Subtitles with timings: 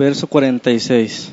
[0.00, 1.28] verso 46.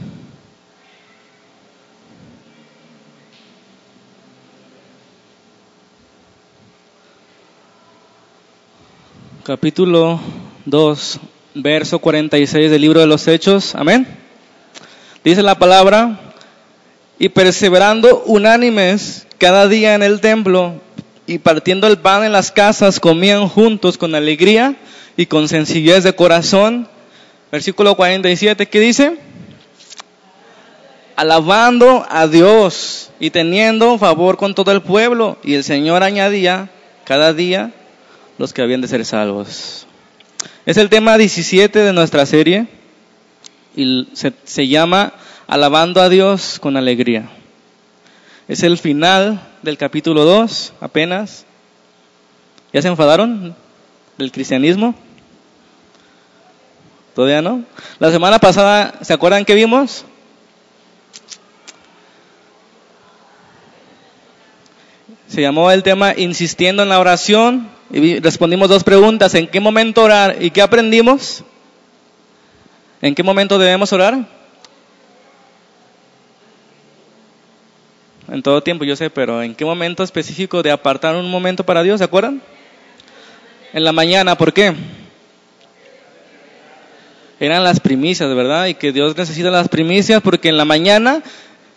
[9.45, 10.19] Capítulo
[10.65, 11.19] 2,
[11.55, 13.73] verso 46 del libro de los Hechos.
[13.73, 14.05] Amén.
[15.23, 16.19] Dice la palabra,
[17.17, 20.81] y perseverando unánimes cada día en el templo
[21.25, 24.75] y partiendo el pan en las casas, comían juntos con alegría
[25.15, 26.89] y con sencillez de corazón.
[27.51, 29.17] Versículo 47, ¿qué dice?
[31.15, 35.37] Alabando a Dios y teniendo favor con todo el pueblo.
[35.43, 36.69] Y el Señor añadía
[37.05, 37.71] cada día
[38.37, 39.87] los que habían de ser salvos.
[40.65, 42.67] Es el tema 17 de nuestra serie
[43.75, 45.13] y se, llama
[45.47, 47.29] Alabando a Dios con alegría.
[48.49, 51.45] Es el final del capítulo 2, apenas.
[52.73, 53.55] ¿Ya se enfadaron
[54.17, 54.95] del cristianismo?
[57.17, 57.63] ¿Todavía no?
[57.97, 60.05] La semana pasada, ¿se acuerdan que vimos?
[65.25, 69.33] Se llamó el tema Insistiendo en la oración y respondimos dos preguntas.
[69.33, 71.43] ¿En qué momento orar y qué aprendimos?
[73.01, 74.19] ¿En qué momento debemos orar?
[78.27, 81.81] En todo tiempo, yo sé, pero ¿en qué momento específico de apartar un momento para
[81.81, 81.97] Dios?
[81.97, 82.43] ¿Se acuerdan?
[83.73, 84.75] En la mañana, ¿por qué?
[87.39, 88.65] Eran las primicias, ¿verdad?
[88.67, 91.21] Y que Dios necesita las primicias porque en la mañana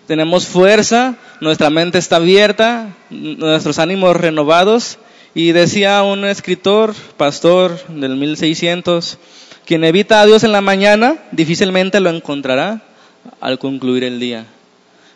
[0.06, 4.98] tenemos fuerza, nuestra mente está abierta, nuestros ánimos renovados.
[5.34, 9.19] Y decía un escritor, pastor del 1600,
[9.64, 12.83] quien evita a Dios en la mañana, difícilmente lo encontrará
[13.41, 14.47] al concluir el día.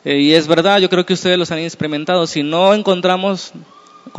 [0.04, 2.26] Eh, y es verdad, yo creo que ustedes los han experimentado.
[2.28, 3.52] Si no encontramos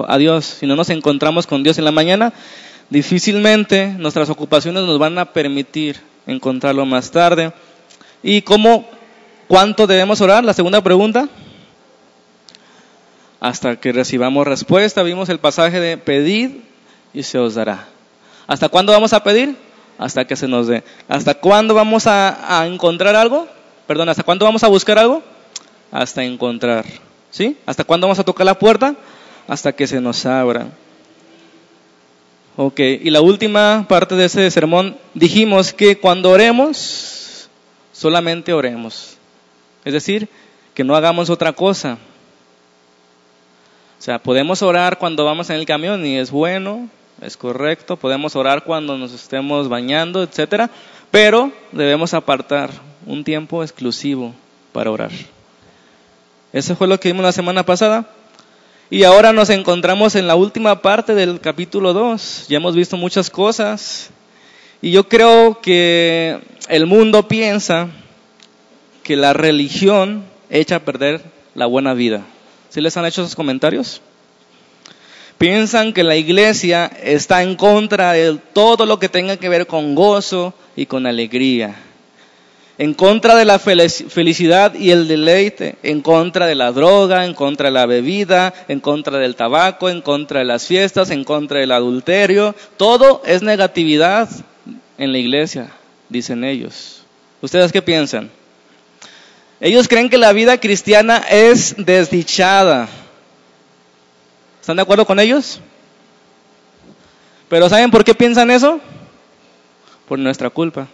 [0.08, 2.34] a Dios, si no nos encontramos con Dios en la mañana,
[2.90, 7.54] difícilmente nuestras ocupaciones nos van a permitir encontrarlo más tarde.
[8.24, 8.88] ¿Y cómo,
[9.48, 10.44] cuánto debemos orar?
[10.44, 11.30] La segunda pregunta.
[13.40, 16.52] Hasta que recibamos respuesta, vimos el pasaje de pedid
[17.14, 17.88] y se os dará.
[18.48, 19.56] ¿Hasta cuándo vamos a pedir?
[19.98, 20.84] Hasta que se nos dé.
[21.08, 23.48] ¿Hasta cuándo vamos a, a encontrar algo?
[23.88, 25.22] Perdón, ¿hasta cuándo vamos a buscar algo?
[25.92, 26.86] Hasta encontrar.
[27.30, 27.58] ¿Sí?
[27.66, 28.96] ¿Hasta cuándo vamos a tocar la puerta?
[29.48, 30.68] Hasta que se nos abra.
[32.58, 37.50] Ok, y la última parte de ese sermón dijimos que cuando oremos,
[37.92, 39.18] solamente oremos.
[39.84, 40.30] Es decir,
[40.74, 41.98] que no hagamos otra cosa.
[44.00, 46.88] O sea, podemos orar cuando vamos en el camión y es bueno,
[47.22, 50.70] es correcto, podemos orar cuando nos estemos bañando, etcétera,
[51.12, 52.70] pero debemos apartar
[53.06, 54.34] un tiempo exclusivo
[54.72, 55.12] para orar.
[56.54, 58.08] Eso fue lo que vimos la semana pasada.
[58.90, 62.46] Y ahora nos encontramos en la última parte del capítulo 2.
[62.50, 64.12] Ya hemos visto muchas cosas.
[64.80, 67.90] Y yo creo que el mundo piensa
[69.02, 71.24] que la religión echa a perder
[71.56, 72.26] la buena vida.
[72.70, 74.02] ¿Sí les han hecho esos comentarios?
[75.40, 79.96] Piensan que la iglesia está en contra de todo lo que tenga que ver con
[79.96, 81.76] gozo y con alegría
[82.78, 87.68] en contra de la felicidad y el deleite, en contra de la droga, en contra
[87.68, 91.72] de la bebida, en contra del tabaco, en contra de las fiestas, en contra del
[91.72, 92.54] adulterio.
[92.76, 94.30] Todo es negatividad
[94.98, 95.70] en la iglesia,
[96.10, 97.04] dicen ellos.
[97.42, 98.30] ¿Ustedes qué piensan?
[99.62, 102.90] Ellos creen que la vida cristiana es desdichada.
[104.60, 105.62] ¿Están de acuerdo con ellos?
[107.48, 108.82] Pero ¿saben por qué piensan eso?
[110.08, 110.88] Por nuestra culpa.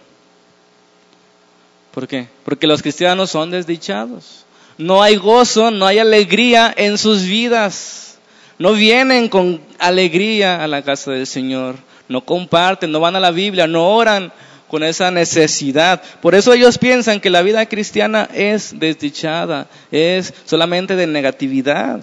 [1.92, 2.26] ¿Por qué?
[2.44, 4.44] Porque los cristianos son desdichados.
[4.78, 8.18] No hay gozo, no hay alegría en sus vidas.
[8.58, 11.76] No vienen con alegría a la casa del Señor.
[12.08, 14.32] No comparten, no van a la Biblia, no oran
[14.68, 16.02] con esa necesidad.
[16.22, 22.02] Por eso ellos piensan que la vida cristiana es desdichada, es solamente de negatividad.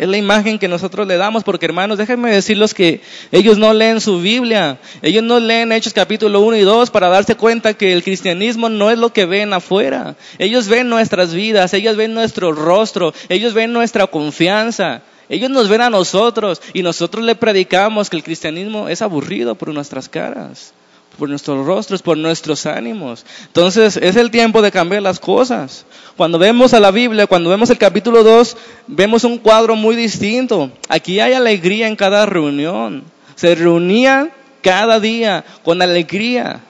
[0.00, 3.02] Es la imagen que nosotros le damos, porque hermanos, déjenme decirles que
[3.32, 7.34] ellos no leen su Biblia, ellos no leen Hechos capítulo 1 y 2 para darse
[7.34, 10.16] cuenta que el cristianismo no es lo que ven afuera.
[10.38, 15.02] Ellos ven nuestras vidas, ellos ven nuestro rostro, ellos ven nuestra confianza.
[15.28, 19.68] Ellos nos ven a nosotros y nosotros le predicamos que el cristianismo es aburrido por
[19.68, 20.72] nuestras caras,
[21.18, 23.24] por nuestros rostros, por nuestros ánimos.
[23.46, 25.84] Entonces es el tiempo de cambiar las cosas.
[26.16, 30.70] Cuando vemos a la Biblia, cuando vemos el capítulo 2, vemos un cuadro muy distinto.
[30.88, 33.04] Aquí hay alegría en cada reunión.
[33.34, 36.60] Se reunían cada día con alegría,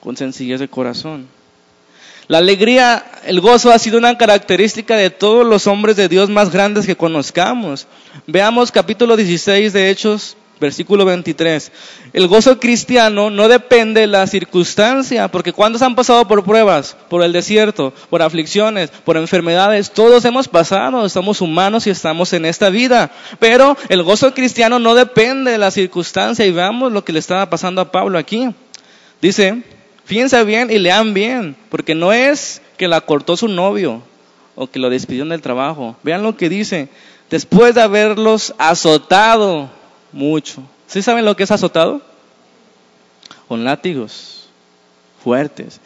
[0.00, 1.28] con sencillez de corazón.
[2.26, 6.50] La alegría, el gozo ha sido una característica de todos los hombres de Dios más
[6.50, 7.86] grandes que conozcamos.
[8.26, 11.72] Veamos capítulo 16 de Hechos, Versículo 23.
[12.12, 16.96] El gozo cristiano no depende de la circunstancia, porque cuando se han pasado por pruebas,
[17.10, 22.44] por el desierto, por aflicciones, por enfermedades, todos hemos pasado, somos humanos y estamos en
[22.44, 23.10] esta vida.
[23.40, 27.50] Pero el gozo cristiano no depende de la circunstancia y veamos lo que le estaba
[27.50, 28.54] pasando a Pablo aquí.
[29.20, 29.62] Dice,
[30.04, 34.02] fíjense bien y lean bien, porque no es que la cortó su novio
[34.54, 35.96] o que lo despidió del trabajo.
[36.02, 36.88] Vean lo que dice,
[37.28, 39.70] después de haberlos azotado
[40.14, 40.62] mucho.
[40.86, 42.00] ¿Sí saben lo que es azotado?
[43.48, 44.48] Con látigos
[45.22, 45.80] fuertes.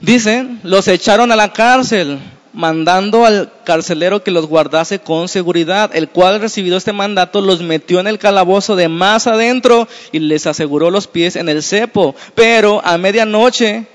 [0.00, 2.18] Dicen, los echaron a la cárcel,
[2.52, 8.00] mandando al carcelero que los guardase con seguridad, el cual recibido este mandato los metió
[8.00, 12.14] en el calabozo de más adentro y les aseguró los pies en el cepo.
[12.34, 13.86] Pero a medianoche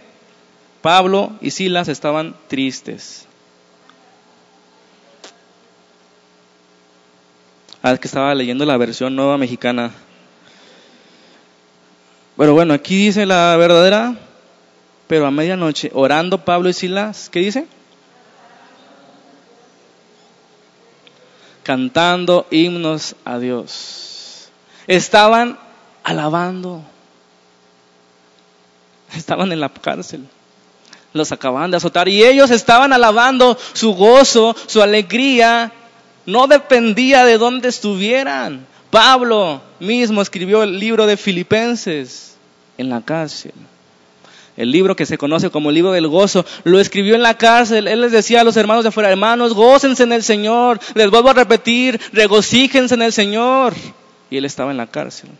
[0.81, 3.27] Pablo y Silas estaban tristes.
[7.85, 9.91] Ah, que estaba leyendo la versión nueva mexicana.
[12.37, 14.15] Pero bueno, aquí dice la verdadera,
[15.07, 17.67] pero a medianoche, orando Pablo y Silas, ¿qué dice?
[21.63, 24.47] Cantando himnos a Dios.
[24.87, 25.59] Estaban
[26.05, 26.83] alabando.
[29.13, 30.25] Estaban en la cárcel.
[31.11, 35.73] Los acababan de azotar y ellos estaban alabando su gozo, su alegría
[36.25, 38.65] no dependía de dónde estuvieran.
[38.89, 42.35] Pablo mismo escribió el libro de Filipenses
[42.77, 43.53] en la cárcel.
[44.55, 47.87] El libro que se conoce como el libro del gozo, lo escribió en la cárcel.
[47.87, 50.79] Él les decía a los hermanos de afuera, hermanos, gócense en el Señor.
[50.93, 53.73] Les vuelvo a repetir, regocíjense en el Señor.
[54.29, 55.31] Y él estaba en la cárcel.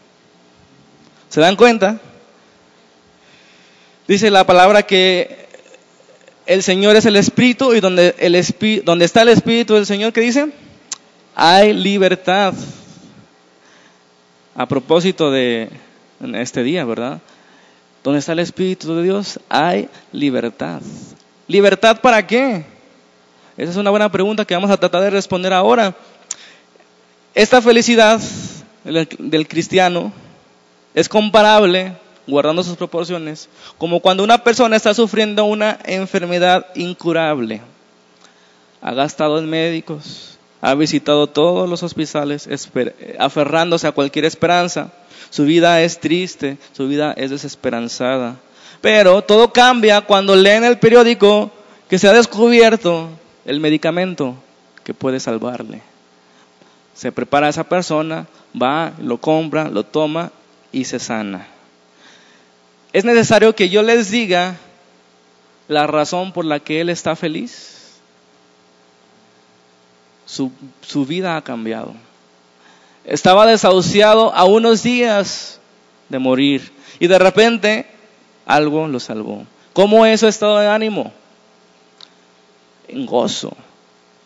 [1.30, 2.00] ¿Se dan cuenta?
[4.07, 5.47] Dice la palabra que
[6.45, 10.21] el Señor es el Espíritu y donde, el donde está el Espíritu del Señor, ¿qué
[10.21, 10.51] dice?
[11.35, 12.53] Hay libertad.
[14.56, 15.69] A propósito de
[16.35, 17.19] este día, ¿verdad?
[18.03, 20.81] Donde está el Espíritu de Dios, hay libertad.
[21.47, 22.63] ¿Libertad para qué?
[23.57, 25.95] Esa es una buena pregunta que vamos a tratar de responder ahora.
[27.33, 28.19] Esta felicidad
[28.83, 30.13] del cristiano
[30.94, 31.94] es comparable,
[32.27, 37.62] guardando sus proporciones, como cuando una persona está sufriendo una enfermedad incurable.
[38.81, 40.32] Ha gastado en médicos,
[40.65, 42.48] ha visitado todos los hospitales
[43.19, 44.94] aferrándose a cualquier esperanza.
[45.30, 48.38] Su vida es triste, su vida es desesperanzada.
[48.80, 51.51] Pero todo cambia cuando leen el periódico
[51.89, 53.10] que se ha descubierto
[53.44, 54.36] el medicamento
[54.86, 55.81] que puede salvarle.
[56.94, 58.25] Se prepara esa persona,
[58.59, 60.31] va, lo compra, lo toma
[60.71, 61.45] y se sana.
[62.94, 64.56] Es necesario que yo les diga
[65.68, 67.82] la razón por la que él está feliz
[70.33, 71.94] su, vida ha cambiado.
[73.06, 75.59] Estaba desahuciado a unos días
[76.09, 77.85] de morir y de repente
[78.45, 79.45] algo lo salvó.
[79.74, 81.12] ¿Cómo es su estado de ánimo?
[82.88, 83.56] En gozo,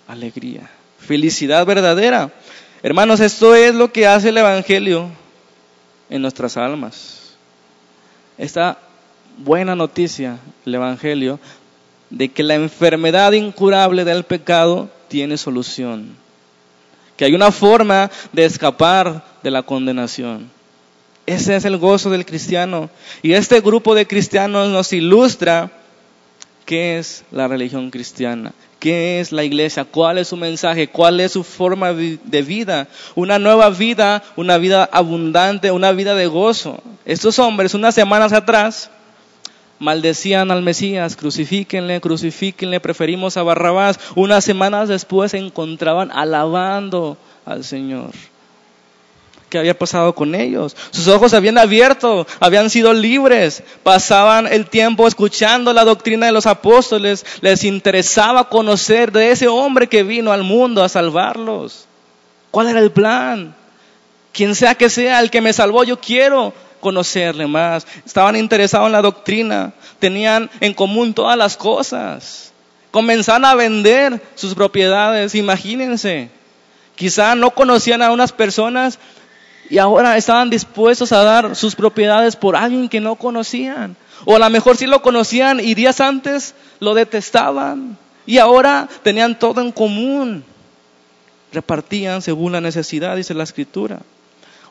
[0.07, 0.69] alegría,
[0.99, 2.31] felicidad verdadera.
[2.83, 5.09] Hermanos, esto es lo que hace el Evangelio
[6.09, 7.35] en nuestras almas.
[8.37, 8.77] Esta
[9.37, 11.39] buena noticia, el Evangelio,
[12.09, 16.15] de que la enfermedad incurable del pecado tiene solución,
[17.15, 20.49] que hay una forma de escapar de la condenación.
[21.25, 22.89] Ese es el gozo del cristiano.
[23.21, 25.71] Y este grupo de cristianos nos ilustra
[26.65, 31.33] qué es la religión cristiana, qué es la iglesia, cuál es su mensaje, cuál es
[31.33, 32.87] su forma de vida.
[33.15, 36.81] Una nueva vida, una vida abundante, una vida de gozo.
[37.03, 38.89] Estos hombres, unas semanas atrás,
[39.79, 43.99] maldecían al Mesías, crucifíquenle, crucifíquenle, preferimos a Barrabás.
[44.15, 48.11] Unas semanas después se encontraban alabando al Señor.
[49.49, 50.75] ¿Qué había pasado con ellos?
[50.91, 56.33] Sus ojos se habían abierto, habían sido libres, pasaban el tiempo escuchando la doctrina de
[56.33, 61.85] los apóstoles, les interesaba conocer de ese hombre que vino al mundo a salvarlos.
[62.51, 63.55] ¿Cuál era el plan?
[64.33, 68.93] Quien sea que sea el que me salvó, yo quiero conocerle más, estaban interesados en
[68.93, 72.51] la doctrina, tenían en común todas las cosas.
[72.91, 76.29] Comenzaron a vender sus propiedades, imagínense.
[76.95, 78.97] Quizá no conocían a unas personas
[79.69, 83.95] y ahora estaban dispuestos a dar sus propiedades por alguien que no conocían.
[84.25, 87.97] O a lo mejor sí lo conocían y días antes lo detestaban.
[88.25, 90.43] Y ahora tenían todo en común.
[91.51, 93.99] Repartían según la necesidad, dice la escritura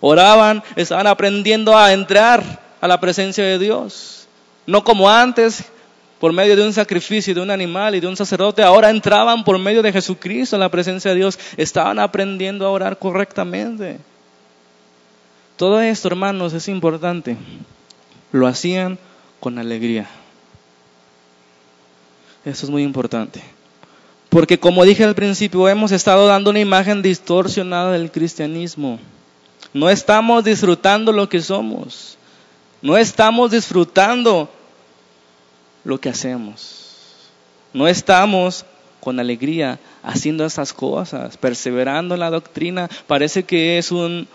[0.00, 2.43] oraban, estaban aprendiendo a entrar
[2.81, 4.29] a la presencia de Dios.
[4.67, 5.65] No como antes,
[6.19, 9.59] por medio de un sacrificio de un animal y de un sacerdote, ahora entraban por
[9.59, 13.99] medio de Jesucristo a la presencia de Dios, estaban aprendiendo a orar correctamente.
[15.57, 17.37] Todo esto, hermanos, es importante.
[18.33, 18.99] Lo hacían
[19.41, 20.09] con alegría.
[22.45, 23.43] Eso es muy importante.
[24.29, 28.99] Porque como dije al principio, hemos estado dando una imagen distorsionada del cristianismo.
[29.76, 32.16] No estamos disfrutando lo que somos.
[32.80, 34.49] No estamos disfrutando
[35.85, 36.87] lo que hacemos.
[37.75, 38.64] No estamos
[39.00, 42.88] con alegría haciendo esas cosas, perseverando en la doctrina.
[43.06, 44.26] Parece que es un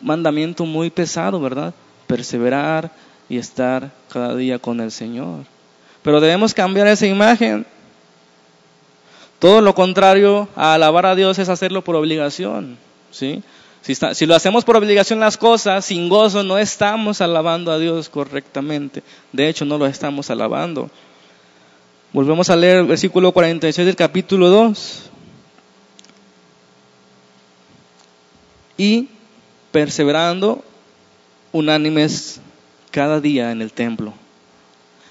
[0.00, 1.74] mandamiento muy pesado, ¿verdad?
[2.06, 2.90] Perseverar
[3.28, 5.44] y estar cada día con el Señor.
[6.00, 7.66] Pero debemos cambiar esa imagen.
[9.40, 12.78] Todo lo contrario a alabar a Dios es hacerlo por obligación,
[13.10, 13.42] ¿sí?
[13.86, 19.04] Si, lo hacemos por obligación las cosas, sin gozo, no estamos alabando a Dios correctamente.
[19.30, 20.90] De hecho, no lo estamos alabando.
[22.12, 25.10] Volvemos a leer el versículo 46 del capítulo 2.
[28.76, 29.08] Y
[29.70, 30.64] perseverando
[31.52, 32.40] unánimes
[32.90, 34.14] cada día en el templo.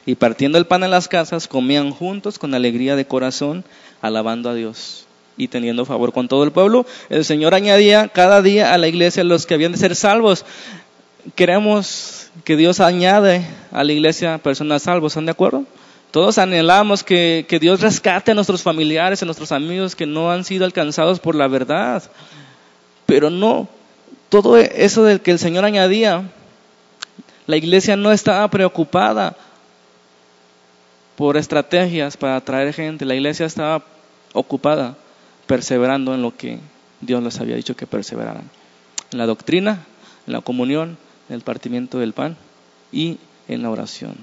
[0.06, 3.64] Y partiendo el pan en las casas, comían juntos con alegría de corazón,
[4.02, 5.05] alabando a Dios
[5.38, 6.86] y teniendo favor con todo el pueblo.
[7.10, 10.46] El Señor añadía cada día a la iglesia los que habían de ser salvos.
[11.36, 15.64] Queremos que Dios añade a la iglesia personas salvos, ¿están de acuerdo?
[16.12, 20.46] Todos anhelamos que, que Dios rescate a nuestros familiares, a nuestros amigos que no han
[20.46, 22.04] sido alcanzados por la verdad.
[23.06, 23.68] Pero no,
[24.30, 26.24] todo eso del que el Señor añadía,
[27.48, 29.36] la iglesia no estaba preocupada
[31.16, 33.06] por estrategias para atraer gente.
[33.06, 33.84] La iglesia estaba
[34.34, 34.96] ocupada
[35.48, 36.60] perseverando en lo que
[37.02, 38.50] Dios les había dicho que perseveraran.
[39.12, 39.86] En la doctrina,
[40.28, 40.98] en la comunión,
[41.30, 42.38] en el partimiento del pan
[42.92, 44.16] y en la oración.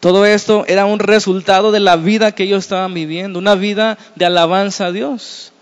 [0.00, 4.24] Todo esto era un resultado de la vida que ellos estaban viviendo, una vida de
[4.26, 5.52] alabanza a Dios,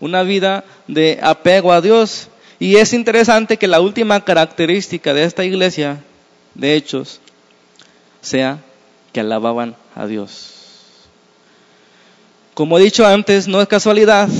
[0.00, 2.28] una vida de apego a Dios.
[2.58, 6.02] Y es interesante que la última característica de esta iglesia,
[6.54, 7.20] de hechos,
[8.20, 8.58] sea
[9.12, 10.55] que alababan a Dios.
[12.56, 14.30] Como he dicho antes, no es casualidad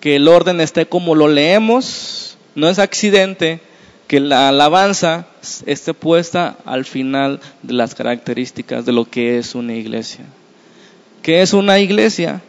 [0.00, 3.62] que el orden esté como lo leemos, no es accidente
[4.06, 5.28] que la alabanza
[5.64, 10.26] esté puesta al final de las características de lo que es una iglesia.
[11.22, 12.42] ¿Qué es una iglesia?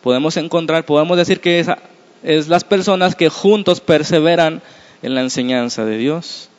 [0.00, 1.66] Podemos encontrar, podemos decir que es,
[2.22, 4.62] es las personas que juntos perseveran
[5.02, 6.50] en la enseñanza de Dios,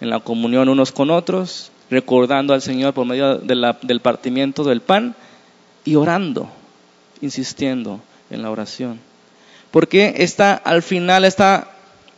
[0.00, 5.14] en la comunión unos con otros, recordando al Señor por medio del partimiento del pan
[5.84, 6.48] y orando,
[7.22, 8.00] insistiendo
[8.30, 9.00] en la oración.
[9.70, 11.68] Porque está al final esta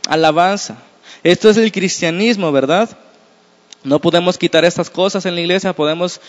[0.07, 0.77] alabanza.
[1.23, 2.89] Esto es el cristianismo, ¿verdad?
[3.83, 6.19] No podemos quitar estas cosas en la iglesia, podemos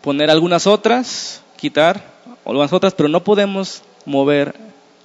[0.00, 2.02] poner algunas otras, quitar
[2.44, 4.54] algunas otras, pero no podemos mover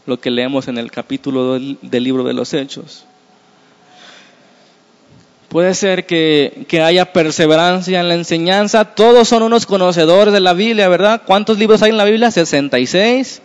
[0.05, 3.05] lo que leemos en el capítulo del libro de los Hechos.
[5.49, 8.85] Puede ser que, haya perseverancia en la enseñanza.
[8.85, 11.23] Todos son unos conocedores de la Biblia, ¿verdad?
[11.25, 12.29] ¿Cuántos libros hay en la Biblia?
[12.29, 13.41] 66.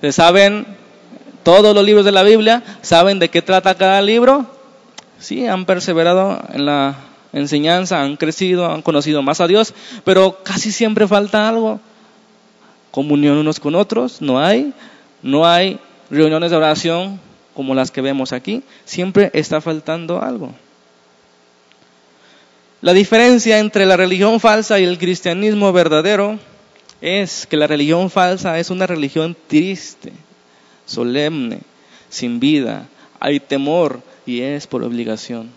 [0.00, 0.66] ¿Se saben
[1.44, 2.64] todos los libros de la Biblia?
[2.82, 4.46] ¿Saben de qué trata cada libro?
[5.20, 6.96] Sí, han perseverado en la
[7.32, 11.78] enseñanza, han crecido, han conocido más a Dios, pero casi siempre falta algo.
[12.90, 14.72] Comunión unos con otros, no hay.
[15.22, 15.78] No hay
[16.10, 17.20] reuniones de oración
[17.54, 18.64] como las que vemos aquí.
[18.84, 20.52] Siempre está faltando algo.
[22.80, 26.38] La diferencia entre la religión falsa y el cristianismo verdadero
[27.00, 30.12] es que la religión falsa es una religión triste,
[30.86, 31.60] solemne,
[32.08, 32.86] sin vida,
[33.18, 35.50] hay temor y es por obligación.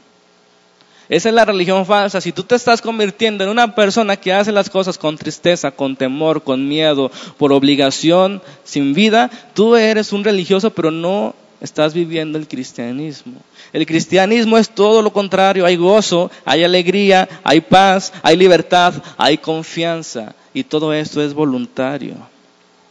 [1.09, 2.21] Esa es la religión falsa.
[2.21, 5.95] Si tú te estás convirtiendo en una persona que hace las cosas con tristeza, con
[5.95, 12.37] temor, con miedo, por obligación, sin vida, tú eres un religioso, pero no estás viviendo
[12.37, 13.39] el cristianismo.
[13.71, 19.37] El cristianismo es todo lo contrario, hay gozo, hay alegría, hay paz, hay libertad, hay
[19.37, 22.15] confianza y todo esto es voluntario.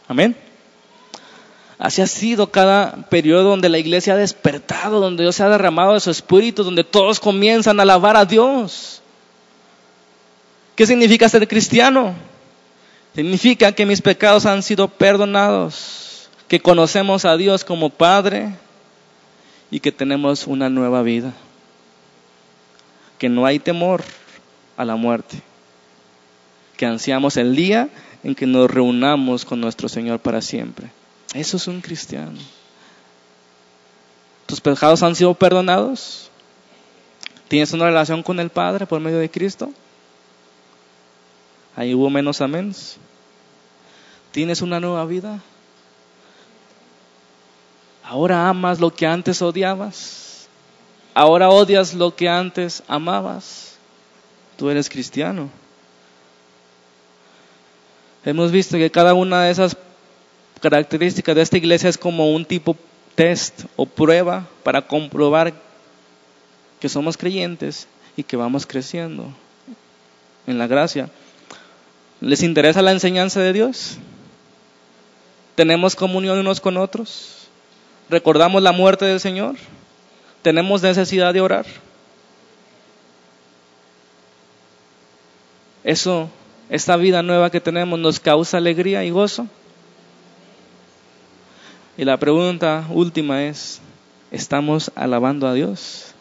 [0.07, 0.35] Amén.
[1.77, 5.95] Así ha sido cada periodo donde la iglesia ha despertado, donde Dios se ha derramado
[5.95, 9.01] de su espíritu, donde todos comienzan a alabar a Dios.
[10.75, 12.13] ¿Qué significa ser cristiano?
[13.15, 16.00] Significa que mis pecados han sido perdonados,
[16.51, 18.53] que conocemos a Dios como Padre,
[19.69, 21.31] y que tenemos una nueva vida.
[23.17, 24.03] Que no hay temor
[24.75, 25.41] a la muerte.
[26.75, 27.87] Que ansiamos el día
[28.21, 30.91] en que nos reunamos con nuestro Señor para siempre.
[31.33, 32.37] Eso es un cristiano.
[34.45, 36.29] ¿Tus pecados han sido perdonados?
[37.47, 39.71] ¿Tienes una relación con el Padre por medio de Cristo?
[41.77, 42.75] Ahí hubo menos amén.
[44.33, 45.41] ¿Tienes una nueva vida?
[48.11, 50.49] Ahora amas lo que antes odiabas.
[51.13, 53.77] ahora odias lo que antes amabas.
[54.57, 55.49] Tú eres cristiano.
[58.25, 59.77] Hemos visto que cada una de esas
[60.59, 62.75] características de esta iglesia es como un tipo
[63.15, 65.53] test o prueba para comprobar
[66.81, 67.87] que somos creyentes
[68.17, 69.33] y que vamos creciendo
[70.47, 71.09] en la gracia.
[72.19, 73.95] ¿Les interesa la enseñanza de Dios?
[75.55, 77.40] ¿Tenemos comunión unos con otros?
[78.11, 79.55] ¿Recordamos la muerte del Señor?
[80.41, 81.65] ¿Tenemos necesidad de orar?
[85.85, 86.29] Eso,
[86.69, 89.47] esta vida nueva que tenemos, nos causa alegría y gozo.
[91.97, 93.79] Y la pregunta última es,
[94.29, 96.13] ¿estamos alabando a Dios?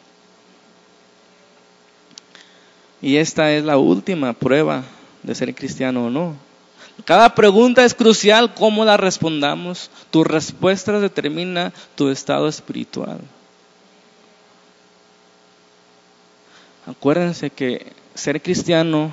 [3.03, 4.85] Y esta es la última prueba
[5.25, 6.50] de ser cristiano o no.
[7.04, 9.90] Cada pregunta es crucial cómo la respondamos.
[10.11, 13.21] Tu respuesta determina tu estado espiritual.
[16.87, 19.12] Acuérdense que ser cristiano,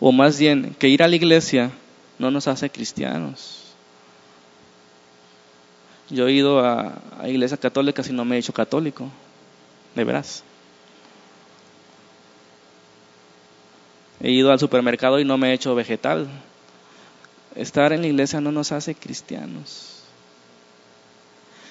[0.00, 1.70] o más bien que ir a la iglesia,
[2.18, 3.60] no nos hace cristianos.
[6.10, 9.08] Yo he ido a, a iglesias católicas no me he hecho católico,
[9.94, 10.44] de veras.
[14.24, 16.26] He ido al supermercado y no me he hecho vegetal.
[17.54, 20.02] Estar en la iglesia no nos hace cristianos.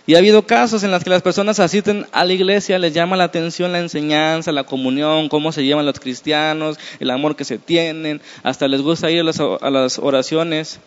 [0.06, 3.18] Y ha habido casos en los que las personas asisten a la iglesia, les llama
[3.18, 7.58] la atención la enseñanza, la comunión, cómo se llevan los cristianos, el amor que se
[7.58, 10.80] tienen, hasta les gusta ir a las, oraciones.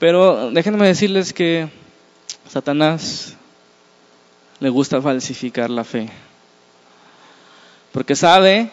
[0.00, 1.68] Pero déjenme decirles que
[2.48, 3.36] Satanás
[4.58, 6.08] le gusta falsificar la fe.
[7.92, 8.72] Porque sabe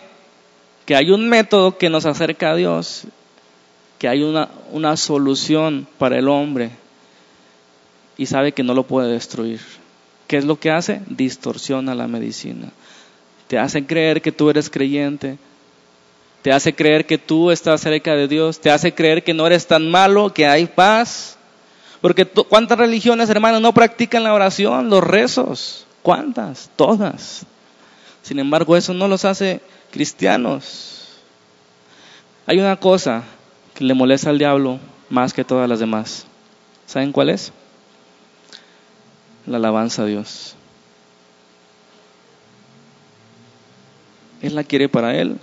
[0.87, 3.03] que hay un método que nos acerca a Dios,
[3.99, 6.71] que hay una, una solución para el hombre
[8.17, 9.59] y sabe que no lo puede destruir.
[10.27, 11.01] ¿Qué es lo que hace?
[11.09, 12.71] Distorsiona la medicina.
[13.49, 15.37] Te hace creer que tú eres creyente,
[16.41, 19.67] te hace creer que tú estás cerca de Dios, te hace creer que no eres
[19.67, 21.37] tan malo, que hay paz.
[21.99, 25.85] Porque ¿cuántas religiones, hermanos, no practican la oración, los rezos?
[26.01, 26.69] ¿Cuántas?
[26.77, 27.45] Todas.
[28.23, 29.59] Sin embargo, eso no los hace
[29.91, 31.17] cristianos.
[32.45, 33.23] Hay una cosa
[33.73, 36.25] que le molesta al diablo más que todas las demás.
[36.85, 37.51] ¿Saben cuál es?
[39.45, 40.55] La alabanza a Dios.
[44.41, 45.37] Él la quiere para él.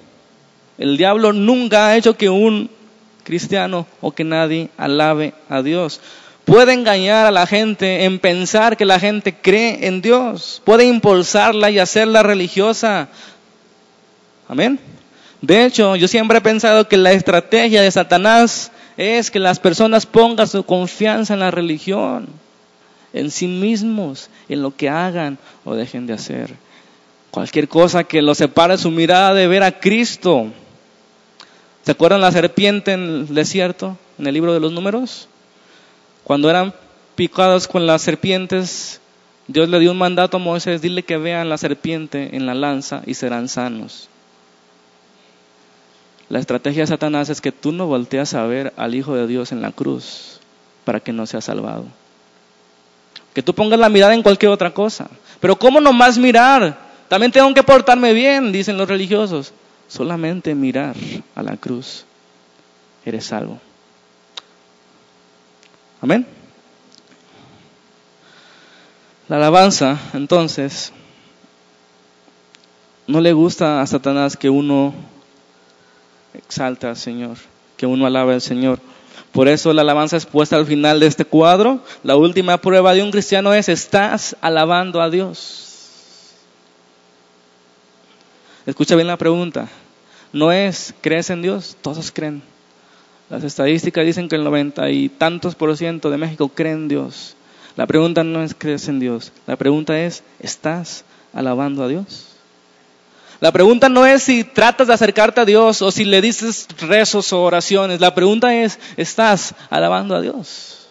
[0.78, 2.70] El diablo nunca ha hecho que un
[3.22, 6.00] cristiano o que nadie alabe a Dios.
[6.44, 10.60] Puede engañar a la gente en pensar que la gente cree en Dios.
[10.64, 13.08] Puede impulsarla y hacerla religiosa.
[14.48, 14.78] Amén.
[15.40, 20.06] De hecho, yo siempre he pensado que la estrategia de Satanás es que las personas
[20.06, 22.28] pongan su confianza en la religión,
[23.12, 26.54] en sí mismos, en lo que hagan o dejen de hacer.
[27.30, 30.46] Cualquier cosa que los separe su mirada de ver a Cristo.
[31.84, 35.28] ¿Se acuerdan la serpiente en el desierto, en el libro de los números?
[36.22, 36.72] Cuando eran
[37.16, 39.00] picados con las serpientes,
[39.46, 43.02] Dios le dio un mandato a Moisés, dile que vean la serpiente en la lanza
[43.04, 44.08] y serán sanos.
[46.28, 49.52] La estrategia de Satanás es que tú no volteas a ver al Hijo de Dios
[49.52, 50.40] en la cruz
[50.84, 51.84] para que no sea salvado.
[53.34, 55.08] Que tú pongas la mirada en cualquier otra cosa.
[55.40, 56.78] Pero ¿cómo nomás mirar?
[57.08, 59.52] También tengo que portarme bien, dicen los religiosos.
[59.88, 60.96] Solamente mirar
[61.34, 62.04] a la cruz.
[63.04, 63.60] Eres salvo.
[66.00, 66.26] Amén.
[69.28, 70.92] La alabanza, entonces,
[73.06, 74.94] no le gusta a Satanás que uno
[76.34, 77.36] exalta al Señor,
[77.76, 78.78] que uno alaba al Señor.
[79.32, 81.80] Por eso la alabanza es puesta al final de este cuadro.
[82.02, 86.34] La última prueba de un cristiano es, estás alabando a Dios.
[88.66, 89.68] Escucha bien la pregunta.
[90.32, 91.76] No es, ¿crees en Dios?
[91.82, 92.42] Todos creen.
[93.30, 97.36] Las estadísticas dicen que el noventa y tantos por ciento de México creen en Dios.
[97.76, 99.32] La pregunta no es, ¿crees en Dios?
[99.46, 102.33] La pregunta es, ¿estás alabando a Dios?
[103.44, 107.30] La pregunta no es si tratas de acercarte a Dios o si le dices rezos
[107.34, 108.00] o oraciones.
[108.00, 110.88] La pregunta es, ¿estás alabando a Dios?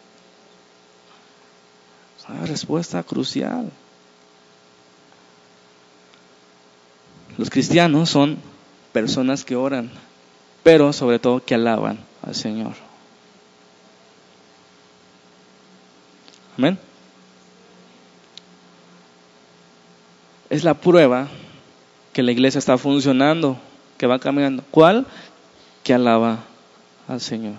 [2.19, 3.71] Es una respuesta crucial.
[7.39, 8.37] Los cristianos son
[8.91, 9.89] personas que oran,
[10.61, 12.73] pero sobre todo que alaban al Señor.
[16.55, 16.77] Amén.
[20.51, 21.27] Es la prueba
[22.13, 23.57] que la iglesia está funcionando,
[23.97, 24.63] que va caminando.
[24.71, 25.05] ¿Cuál?
[25.83, 26.39] Que alaba
[27.07, 27.55] al Señor.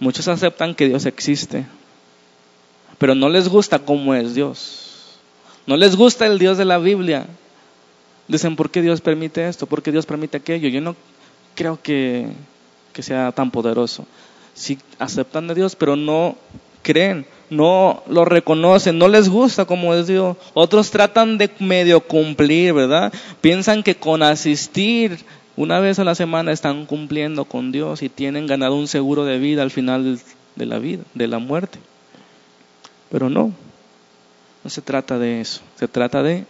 [0.00, 1.66] Muchos aceptan que Dios existe,
[2.98, 5.18] pero no les gusta cómo es Dios.
[5.66, 7.26] No les gusta el Dios de la Biblia.
[8.26, 9.66] Dicen, ¿por qué Dios permite esto?
[9.66, 10.68] ¿Por qué Dios permite aquello?
[10.68, 10.96] Yo no
[11.54, 12.28] creo que,
[12.92, 14.06] que sea tan poderoso.
[14.54, 16.36] Sí aceptan a Dios, pero no
[16.82, 20.36] creen, no lo reconocen, no les gusta como es Dios.
[20.54, 23.12] Otros tratan de medio cumplir, ¿verdad?
[23.40, 25.18] Piensan que con asistir
[25.56, 29.38] una vez a la semana están cumpliendo con Dios y tienen ganado un seguro de
[29.38, 30.20] vida al final
[30.56, 31.78] de la vida, de la muerte.
[33.10, 33.52] Pero no,
[34.62, 36.44] no se trata de eso, se trata de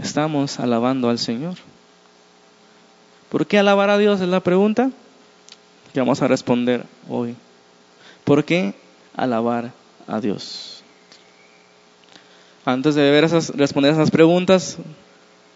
[0.00, 1.54] estamos alabando al Señor.
[3.28, 4.20] ¿Por qué alabar a Dios?
[4.20, 4.90] Es la pregunta
[5.94, 7.34] que vamos a responder hoy.
[8.24, 8.74] ¿Por qué
[9.16, 9.72] alabar
[10.06, 10.82] a Dios?
[12.64, 14.78] Antes de ver esas, responder esas preguntas,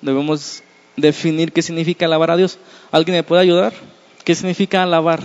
[0.02, 0.62] debemos
[0.96, 2.58] definir qué significa alabar a Dios.
[2.90, 3.72] ¿Alguien me puede ayudar?
[4.24, 5.20] ¿Qué significa alabar?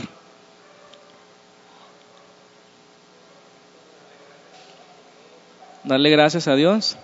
[5.84, 6.98] Darle gracias a Dios.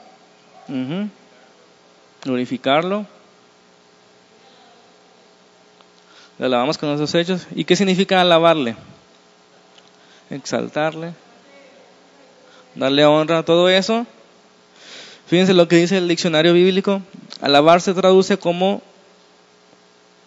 [2.24, 3.08] Glorificarlo.
[6.38, 7.48] Le alabamos con nuestros hechos.
[7.56, 8.76] ¿Y qué significa alabarle?
[10.30, 11.14] Exaltarle.
[12.78, 14.06] Darle honra a todo eso.
[15.26, 17.02] Fíjense lo que dice el diccionario bíblico.
[17.42, 18.84] Alabar se traduce como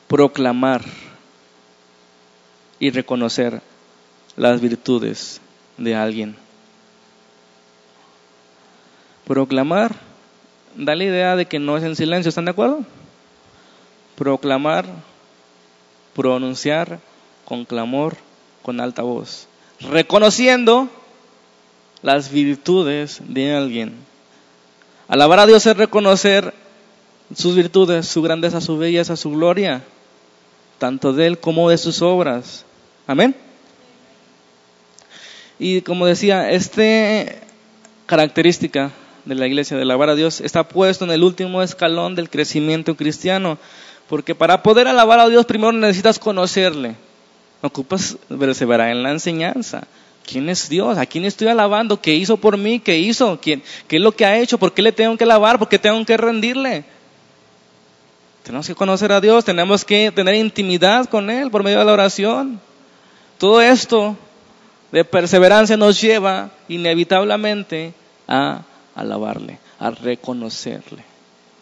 [0.09, 0.83] proclamar
[2.81, 3.63] y reconocer
[4.37, 5.41] las virtudes
[5.79, 6.35] de alguien.
[9.27, 9.95] Proclamar
[10.75, 12.81] da la idea de que no es en silencio, ¿están de acuerdo?
[14.17, 14.87] Proclamar,
[16.17, 16.99] pronunciar
[17.45, 18.17] con clamor,
[18.63, 19.47] con alta voz,
[19.81, 20.89] reconociendo
[22.03, 23.95] las virtudes de alguien.
[25.09, 26.55] Alabar a Dios es reconocer
[27.35, 29.83] sus virtudes, su grandeza, su belleza, su gloria,
[30.79, 32.65] tanto de Él como de sus obras.
[33.07, 33.35] Amén.
[35.59, 36.83] Y como decía, esta
[38.07, 38.91] característica
[39.25, 42.97] de la iglesia de alabar a Dios está puesto en el último escalón del crecimiento
[42.97, 43.59] cristiano,
[44.09, 46.97] porque para poder alabar a Dios primero necesitas conocerle,
[47.61, 49.87] ocupas perseverar en la enseñanza.
[50.31, 50.97] ¿Quién es Dios?
[50.97, 52.01] ¿A quién estoy alabando?
[52.01, 52.79] ¿Qué hizo por mí?
[52.79, 53.41] ¿Qué hizo?
[53.43, 54.59] ¿Quién, ¿Qué es lo que ha hecho?
[54.59, 55.59] ¿Por qué le tengo que alabar?
[55.59, 56.85] ¿Por qué tengo que rendirle?
[58.45, 61.93] Tenemos que conocer a Dios, tenemos que tener intimidad con Él por medio de la
[61.93, 62.61] oración.
[63.39, 64.17] Todo esto
[64.93, 67.93] de perseverancia nos lleva inevitablemente
[68.29, 68.63] a
[68.95, 71.03] alabarle, a reconocerle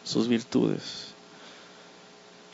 [0.04, 1.14] sus virtudes.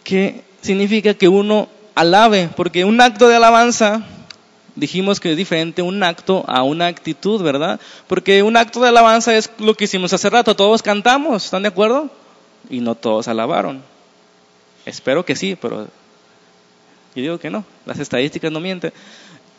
[0.05, 2.51] ¿Qué significa que uno alabe?
[2.57, 4.05] Porque un acto de alabanza,
[4.77, 7.81] dijimos que es diferente un acto a una actitud, ¿verdad?
[8.07, 11.69] Porque un acto de alabanza es lo que hicimos hace rato, todos cantamos, ¿están de
[11.69, 12.11] acuerdo?
[12.71, 13.83] Y no todos alabaron.
[14.87, 15.89] Espero que sí, pero
[17.15, 17.65] yo digo que no.
[17.87, 18.93] Las estadísticas no mienten.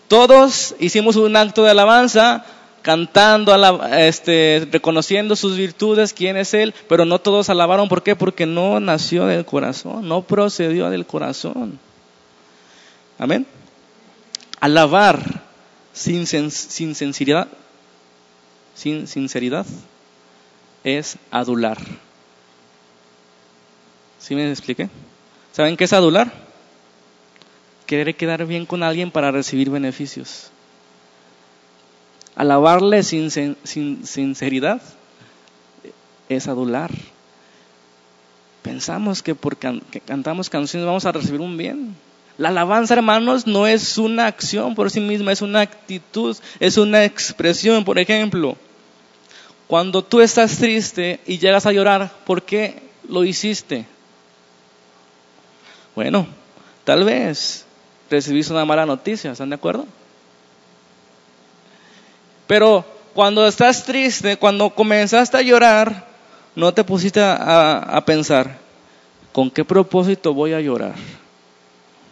[0.08, 2.46] Todos hicimos un acto de alabanza,
[2.82, 3.56] cantando,
[3.98, 7.90] este, reconociendo sus virtudes, quién es Él, pero no todos alabaron.
[7.90, 8.16] ¿Por qué?
[8.16, 11.80] Porque no nació del corazón, no procedió del corazón.
[13.18, 13.48] Amén.
[14.66, 15.22] Alabar
[15.94, 16.50] sin, sin
[16.96, 17.48] sinceridad,
[18.74, 19.64] sin sinceridad,
[20.84, 21.78] es adular.
[24.18, 24.90] ¿Sí me expliqué?
[25.52, 26.34] ¿Saben qué es adular?
[27.86, 30.50] Querer quedar bien con alguien para recibir beneficios.
[32.36, 34.82] Alabarle sin, sin sinceridad
[36.28, 36.90] es adular.
[38.64, 41.96] Pensamos que porque cantamos canciones vamos a recibir un bien.
[42.38, 47.06] La alabanza, hermanos, no es una acción por sí misma, es una actitud, es una
[47.06, 47.86] expresión.
[47.86, 48.58] Por ejemplo,
[49.68, 53.86] cuando tú estás triste y llegas a llorar, ¿por qué lo hiciste?
[55.96, 56.28] Bueno,
[56.84, 57.66] tal vez
[58.10, 59.86] recibiste una mala noticia, ¿están de acuerdo?
[62.48, 66.06] Pero cuando estás triste, cuando comenzaste a llorar,
[66.56, 68.58] no te pusiste a, pensar,
[69.32, 70.96] ¿con qué propósito voy a llorar?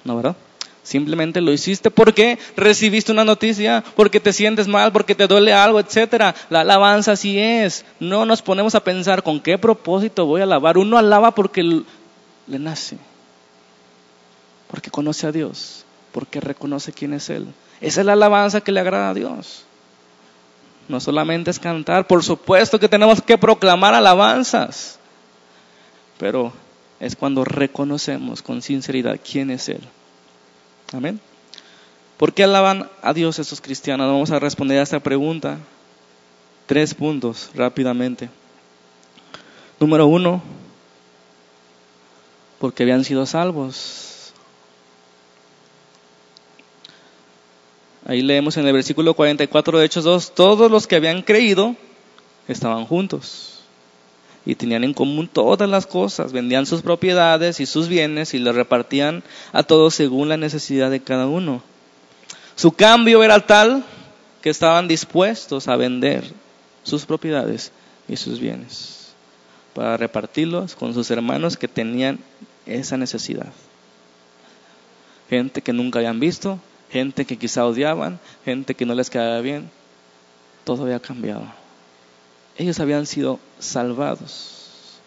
[0.04, 0.36] ¿No, verdad?
[0.84, 5.80] Simplemente lo hiciste porque recibiste una noticia, porque te sientes mal, porque te duele algo,
[5.80, 6.36] etcétera.
[6.50, 7.86] La alabanza así es.
[8.00, 10.78] No nos ponemos a pensar con qué propósito voy a alabar.
[10.78, 12.98] Uno alaba porque le nace
[14.74, 17.46] porque conoce a Dios, porque reconoce quién es Él.
[17.80, 19.66] Esa es la alabanza que le agrada a Dios.
[20.88, 24.98] No solamente es cantar, por supuesto que tenemos que proclamar alabanzas,
[26.18, 26.52] pero
[27.04, 29.82] es cuando reconocemos con sinceridad quién es Él.
[30.94, 31.20] Amén.
[32.18, 34.08] ¿Por qué alaban a Dios estos cristianos?
[34.08, 35.58] Vamos a responder a esta pregunta.
[36.66, 38.30] Tres puntos rápidamente.
[39.82, 40.42] Número uno,
[42.60, 44.32] porque habían sido salvos.
[48.06, 51.76] Ahí leemos en el versículo 44 de Hechos 2, todos los que habían creído
[52.48, 53.53] estaban juntos.
[54.46, 58.56] Y tenían en común todas las cosas, vendían sus propiedades y sus bienes y los
[58.56, 61.62] repartían a todos según la necesidad de cada uno.
[62.56, 63.84] Su cambio era tal
[64.42, 66.26] que estaban dispuestos a vender
[66.84, 67.72] sus propiedades
[68.08, 69.14] y sus bienes
[69.74, 72.20] para repartirlos con sus hermanos que tenían
[72.66, 73.52] esa necesidad.
[75.30, 76.60] Gente que nunca habían visto,
[76.92, 79.70] gente que quizá odiaban, gente que no les quedaba bien,
[80.64, 81.63] todo había cambiado.
[82.58, 85.00] Ellos habían sido salvados.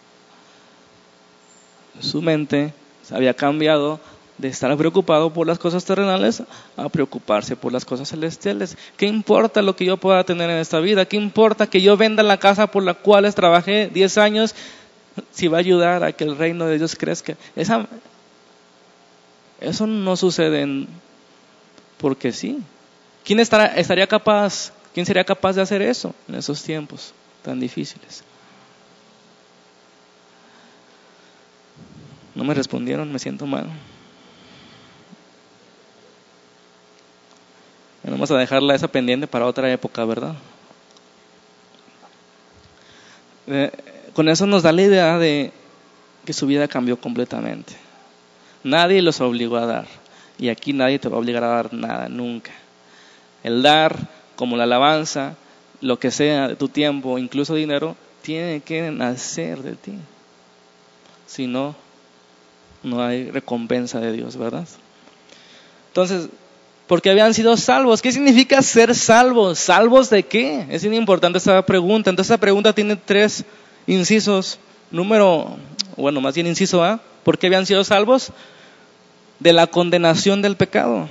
[2.01, 2.73] Su mente
[3.11, 4.01] había cambiado
[4.39, 6.43] de estar preocupado por las cosas terrenales
[6.77, 8.77] a preocuparse por las cosas celestiales.
[8.97, 11.07] ¿Qué importa lo que yo pueda tener en esta vida?
[11.07, 14.55] ¿Qué importa que yo venda la casa por la cual trabajé 10 años
[15.31, 17.37] si va a ayudar a que el reino de Dios crezca?
[17.55, 17.87] Esa,
[19.61, 20.87] eso no sucede
[21.97, 22.59] porque sí.
[23.25, 27.15] ¿Quién estará, estaría capaz, quién sería capaz de hacer eso en esos tiempos
[27.47, 28.25] tan difíciles?
[32.35, 33.69] No me respondieron, me siento mal.
[38.03, 40.35] Vamos a dejarla esa pendiente para otra época, ¿verdad?
[43.47, 43.71] Eh,
[44.13, 45.53] con eso nos da la idea de
[46.25, 47.75] que su vida cambió completamente.
[48.65, 49.87] Nadie los obligó a dar.
[50.39, 52.51] Y aquí nadie te va a obligar a dar nada, nunca.
[53.45, 53.97] El dar,
[54.35, 55.37] como la alabanza,
[55.81, 59.93] lo que sea tu tiempo, incluso dinero, tiene que nacer de ti.
[61.27, 61.75] Si no,
[62.83, 64.67] no hay recompensa de Dios, ¿verdad?
[65.89, 66.29] Entonces,
[66.87, 68.01] porque habían sido salvos.
[68.01, 69.59] ¿Qué significa ser salvos?
[69.59, 70.67] ¿Salvos de qué?
[70.71, 72.11] Es importante esta pregunta.
[72.11, 73.45] Entonces, esta pregunta tiene tres
[73.87, 74.59] incisos.
[74.91, 75.57] Número,
[75.97, 77.01] bueno, más bien inciso A.
[77.25, 78.31] ¿Por qué habían sido salvos?
[79.41, 81.09] De la condenación del pecado.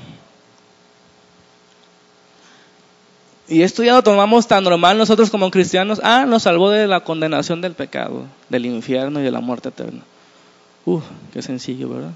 [3.48, 6.02] Y esto ya lo tomamos tan normal nosotros como cristianos.
[6.04, 10.02] Ah, nos salvó de la condenación del pecado, del infierno y de la muerte eterna.
[10.86, 12.12] Uf, qué sencillo, ¿verdad?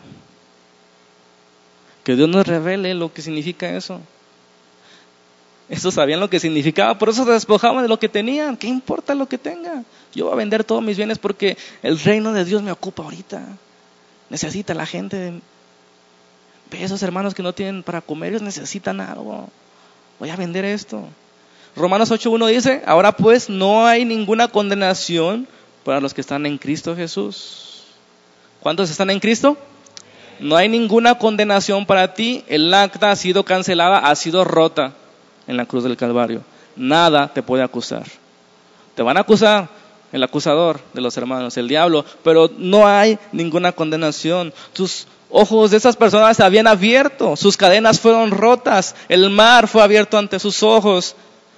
[2.04, 4.02] Que Dios nos revele lo que significa eso.
[5.70, 8.58] Estos sabían lo que significaba, por eso se despojaban de lo que tenían.
[8.58, 9.84] ¿Qué importa lo que tenga?
[10.16, 13.44] Yo voy a vender todos mis bienes porque el reino de Dios me ocupa ahorita.
[14.32, 15.40] Necesita la gente.
[16.72, 19.50] Ve esos hermanos que no tienen para comer, ellos necesitan algo.
[20.20, 21.04] Voy a vender esto.
[21.76, 25.48] Romanos 8.1 dice, ahora pues no hay ninguna condenación
[25.84, 27.84] para los que están en Cristo Jesús.
[28.60, 29.58] ¿Cuántos están en Cristo?
[30.40, 34.94] no hay ninguna condenación para ti, el acta ha sido cancelada, ha sido rota
[35.48, 36.42] en la cruz del Calvario.
[36.76, 38.06] Nada te puede acusar.
[38.96, 39.70] Te van a acusar
[40.12, 44.54] el acusador de los hermanos, el diablo, pero no hay ninguna condenación.
[44.74, 49.82] Tus ojos de esas personas se habían abierto, sus cadenas fueron rotas, el mar fue
[49.82, 51.16] abierto ante sus ojos.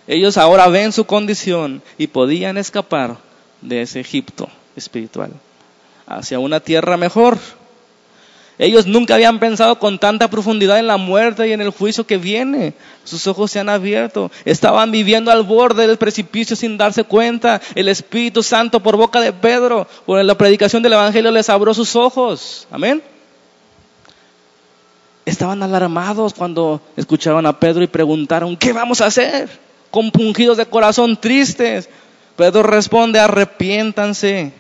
[0.08, 3.18] Ellos ahora ven su condición y podían escapar
[3.62, 5.32] de ese Egipto espiritual
[6.08, 7.38] hacia una tierra mejor
[8.62, 12.20] ellos nunca habían pensado con tanta profundidad en la muerte y en el juicio que
[12.20, 12.76] viene.
[13.04, 14.30] Sus ojos se han abierto.
[14.46, 17.60] Estaban viviendo al borde del precipicio sin darse cuenta.
[17.74, 21.96] El Espíritu Santo por boca de Pedro, por la predicación del Evangelio, les abrió sus
[21.96, 22.68] ojos.
[22.70, 23.02] Amén.
[25.26, 29.50] Estaban alarmados cuando escuchaban a Pedro y preguntaron, ¿qué vamos a hacer?
[29.92, 31.90] Compungidos de corazón, tristes.
[32.36, 34.54] Pedro responde, arrepiéntanse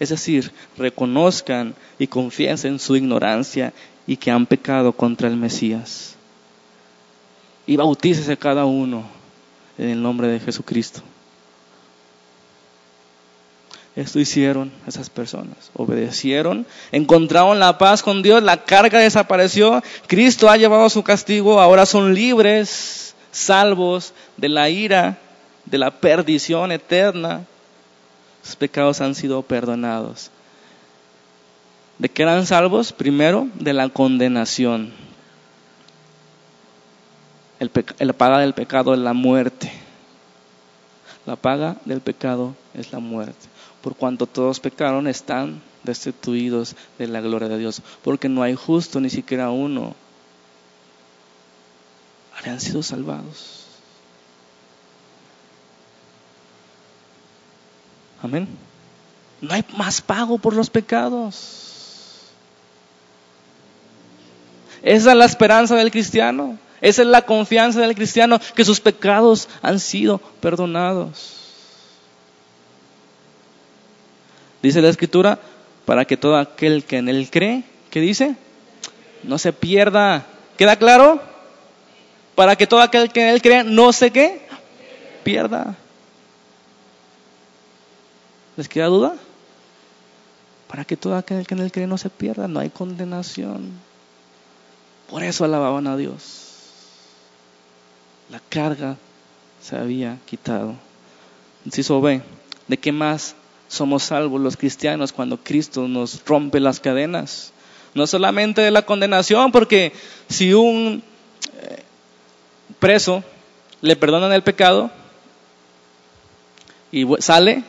[0.00, 3.74] es decir, reconozcan y confiesen su ignorancia
[4.06, 6.16] y que han pecado contra el Mesías.
[7.66, 9.04] Y bautícese cada uno
[9.76, 11.02] en el nombre de Jesucristo.
[13.96, 15.70] Esto hicieron esas personas.
[15.74, 21.86] Obedecieron, encontraron la paz con Dios, la carga desapareció, Cristo ha llevado su castigo, ahora
[21.86, 25.18] son libres, salvos de la ira,
[25.66, 27.44] de la perdición eterna
[28.42, 30.30] sus pecados han sido perdonados.
[31.98, 32.92] ¿De qué eran salvos?
[32.92, 34.92] Primero, de la condenación.
[37.98, 39.70] la paga del pecado es la muerte.
[41.26, 43.48] La paga del pecado es la muerte.
[43.82, 47.82] Por cuanto todos pecaron, están destituidos de la gloria de Dios.
[48.02, 49.94] Porque no hay justo ni siquiera uno.
[52.38, 53.66] Habían sido salvados.
[58.22, 58.48] Amén.
[59.40, 61.70] No hay más pago por los pecados.
[64.82, 66.58] Esa es la esperanza del cristiano.
[66.80, 71.36] Esa es la confianza del cristiano, que sus pecados han sido perdonados.
[74.62, 75.38] Dice la escritura,
[75.84, 78.36] para que todo aquel que en él cree, ¿qué dice?
[79.22, 80.26] No se pierda.
[80.56, 81.20] ¿Queda claro?
[82.34, 84.46] Para que todo aquel que en él cree no se qué,
[85.24, 85.76] pierda.
[88.56, 89.16] ¿Les queda duda?
[90.68, 93.72] Para que todo aquel que en el cree no se pierda, no hay condenación.
[95.08, 96.39] Por eso alababan a Dios.
[98.30, 98.96] La carga
[99.60, 100.74] se había quitado.
[101.64, 102.22] Inciso B,
[102.68, 103.34] ¿de qué más
[103.68, 107.52] somos salvos los cristianos cuando Cristo nos rompe las cadenas?
[107.94, 109.92] No solamente de la condenación, porque
[110.28, 111.02] si un
[111.60, 111.82] eh,
[112.78, 113.24] preso
[113.80, 114.92] le perdonan el pecado
[116.92, 117.64] y sale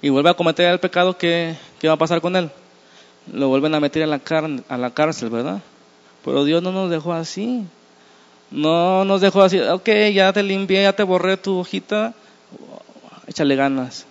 [0.00, 2.50] y vuelve a cometer el pecado, ¿qué, va a pasar con él?
[3.30, 4.22] Lo vuelven a meter a la,
[4.68, 5.60] a la cárcel, ¿verdad?
[6.24, 7.66] Pero Dios no nos dejó así.
[8.50, 12.14] No nos dejó así, ok, ya te limpié, ya te borré tu hojita,
[13.26, 14.06] échale ganas.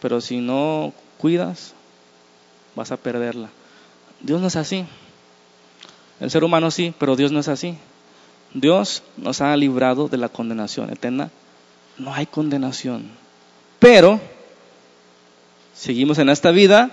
[0.00, 1.74] Pero si no cuidas,
[2.74, 3.50] vas a perderla.
[4.20, 4.86] Dios no es así.
[6.20, 7.76] El ser humano sí, pero Dios no es así.
[8.54, 11.30] Dios nos ha librado de la condenación eterna.
[11.98, 13.10] No hay condenación.
[13.78, 14.20] Pero
[15.74, 16.90] seguimos en esta vida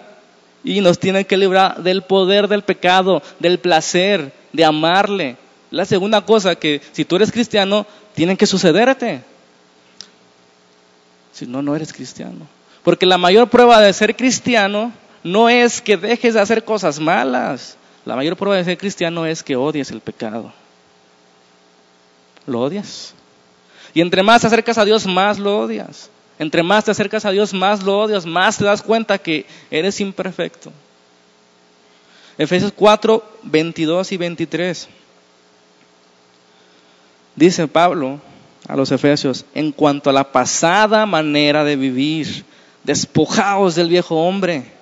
[0.64, 5.38] y nos tiene que librar del poder del pecado, del placer, de amarle.
[5.72, 9.22] La segunda cosa que si tú eres cristiano, tiene que sucederte.
[11.34, 12.48] Si no, no eres cristiano.
[12.84, 17.78] Porque la mayor prueba de ser cristiano no es que dejes de hacer cosas malas.
[18.06, 20.54] La mayor prueba de ser cristiano es que odies el pecado.
[22.46, 23.14] Lo odias.
[23.94, 26.10] Y entre más te acercas a Dios, más lo odias.
[26.38, 30.00] Entre más te acercas a Dios, más lo odias, más te das cuenta que eres
[30.00, 30.72] imperfecto.
[32.38, 34.90] Efesios 4, 22 y 23.
[37.36, 38.20] Dice Pablo
[38.68, 42.46] a los Efesios, en cuanto a la pasada manera de vivir,
[42.84, 44.76] despojaos del viejo hombre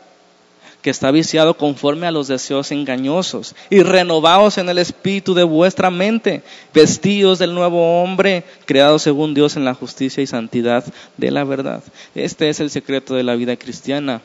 [0.83, 5.89] que está viciado conforme a los deseos engañosos, y renovaos en el espíritu de vuestra
[5.89, 10.83] mente, vestidos del nuevo hombre, creado según Dios en la justicia y santidad
[11.15, 11.81] de la verdad.
[12.15, 14.21] Este es el secreto de la vida cristiana.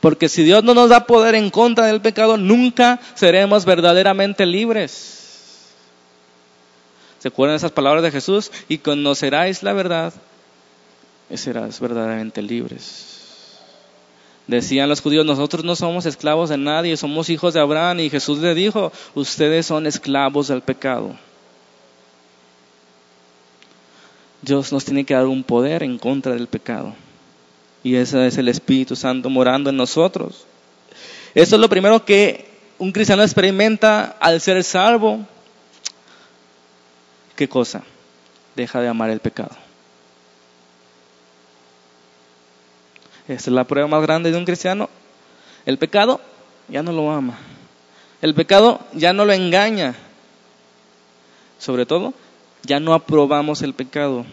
[0.00, 5.19] Porque si Dios no nos da poder en contra del pecado, nunca seremos verdaderamente libres.
[7.20, 8.50] ¿Se acuerdan esas palabras de Jesús?
[8.68, 10.12] Y conoceráis la verdad
[11.30, 13.10] y serás verdaderamente libres.
[14.46, 18.00] Decían los judíos, nosotros no somos esclavos de nadie, somos hijos de Abraham.
[18.00, 21.14] Y Jesús le dijo, ustedes son esclavos del pecado.
[24.42, 26.94] Dios nos tiene que dar un poder en contra del pecado.
[27.84, 30.46] Y ese es el Espíritu Santo morando en nosotros.
[31.34, 35.20] Eso es lo primero que un cristiano experimenta al ser salvo.
[37.40, 37.82] ¿Qué cosa?
[38.54, 39.56] Deja de amar el pecado.
[43.26, 44.90] Esta es la prueba más grande de un cristiano.
[45.64, 46.20] El pecado
[46.68, 47.38] ya no lo ama.
[48.20, 49.94] El pecado ya no lo engaña.
[51.58, 52.12] Sobre todo,
[52.62, 54.26] ya no aprobamos el pecado.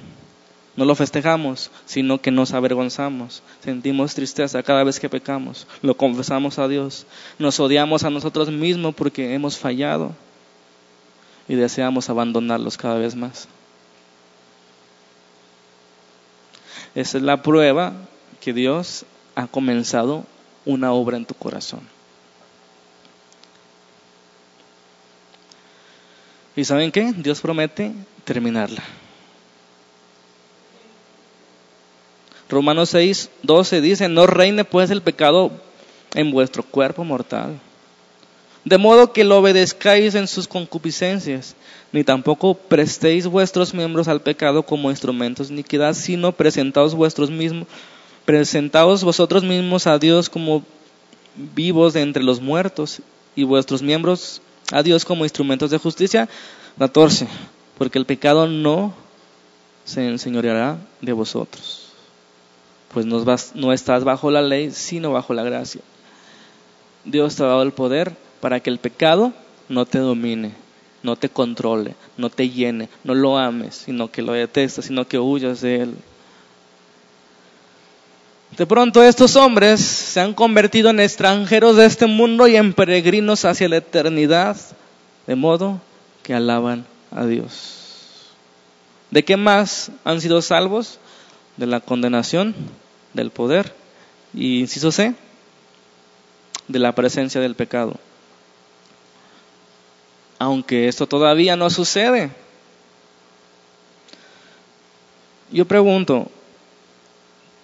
[0.76, 3.42] No lo festejamos, sino que nos avergonzamos.
[3.64, 5.66] Sentimos tristeza cada vez que pecamos.
[5.82, 7.06] Lo confesamos a Dios.
[7.40, 10.12] Nos odiamos a nosotros mismos porque hemos fallado.
[11.48, 13.48] Y deseamos abandonarlos cada vez más.
[16.96, 17.94] Esa es la prueba
[18.42, 19.06] que Dios
[19.36, 20.26] ha comenzado
[20.66, 21.82] una obra en tu corazón.
[26.56, 27.14] ¿Y saben qué?
[27.16, 27.94] Dios promete
[28.26, 28.82] terminarla.
[32.50, 35.52] Romanos 6, 12 dice, no reine pues el pecado
[36.16, 37.60] en vuestro cuerpo mortal,
[38.68, 41.56] de modo que lo obedezcáis en sus concupiscencias,
[41.94, 47.66] ni tampoco prestéis vuestros miembros al pecado como instrumentos de iniquidad, sino presentaos vuestros mismos
[48.26, 50.66] presentaos vosotros mismos a Dios como
[51.56, 53.00] vivos de entre los muertos
[53.38, 54.42] y vuestros miembros
[54.74, 56.28] a Dios como instrumentos de justicia.
[56.78, 57.26] 14.
[57.78, 58.94] Porque el pecado no
[59.86, 61.86] se enseñoreará de vosotros,
[62.94, 65.80] pues no, no estás bajo la ley, sino bajo la gracia.
[67.06, 69.34] Dios te ha dado el poder para que el pecado
[69.70, 70.54] no te domine,
[71.04, 75.20] no te controle, no te llene, no lo ames, sino que lo detestes, sino que
[75.20, 75.96] huyas de él.
[78.58, 83.46] De pronto estos hombres se han convertido en extranjeros de este mundo y en peregrinos
[83.46, 84.58] hacia la eternidad,
[85.28, 85.80] de modo
[86.24, 88.34] que alaban a Dios.
[89.12, 91.00] ¿De qué más han sido salvos?
[91.58, 92.56] De la condenación,
[93.14, 93.74] del poder
[94.34, 95.14] y, inciso C,
[96.68, 98.00] de la presencia del pecado.
[100.40, 102.32] Aunque esto todavía no sucede.
[105.52, 106.30] Yo pregunto,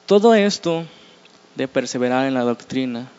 [0.05, 0.86] todo esto
[1.55, 3.09] de perseverar en la doctrina,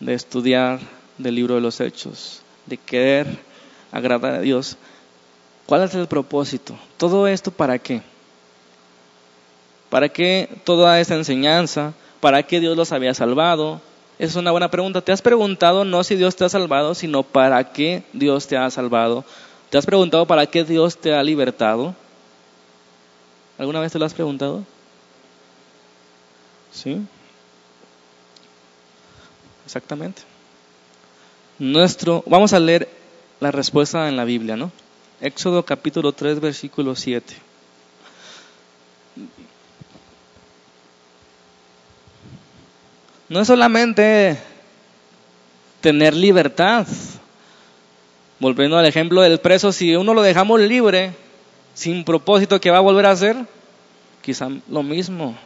[0.00, 0.78] de estudiar
[1.16, 3.26] del libro de los hechos, de querer
[3.90, 4.76] agradar a Dios,
[5.66, 6.78] ¿cuál es el propósito?
[6.96, 8.02] ¿Todo esto para qué?
[9.90, 11.94] ¿Para qué toda esta enseñanza?
[12.20, 13.80] ¿Para qué Dios los había salvado?
[14.18, 15.00] Es una buena pregunta.
[15.00, 18.68] ¿Te has preguntado no si Dios te ha salvado, sino para qué Dios te ha
[18.70, 19.24] salvado?
[19.70, 21.94] ¿Te has preguntado para qué Dios te ha libertado?
[23.58, 24.64] ¿Alguna vez te lo has preguntado?
[26.72, 27.00] ¿Sí?
[29.64, 30.22] Exactamente.
[31.58, 32.88] Nuestro, vamos a leer
[33.40, 34.72] la respuesta en la Biblia, ¿no?
[35.20, 37.47] Éxodo capítulo 3, versículo 7.
[43.28, 44.38] No es solamente
[45.80, 46.86] tener libertad.
[48.40, 51.12] Volviendo al ejemplo del preso, si uno lo dejamos libre,
[51.74, 53.36] sin propósito, ¿qué va a volver a hacer?
[54.22, 55.36] Quizá lo mismo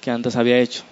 [0.00, 0.82] que antes había hecho.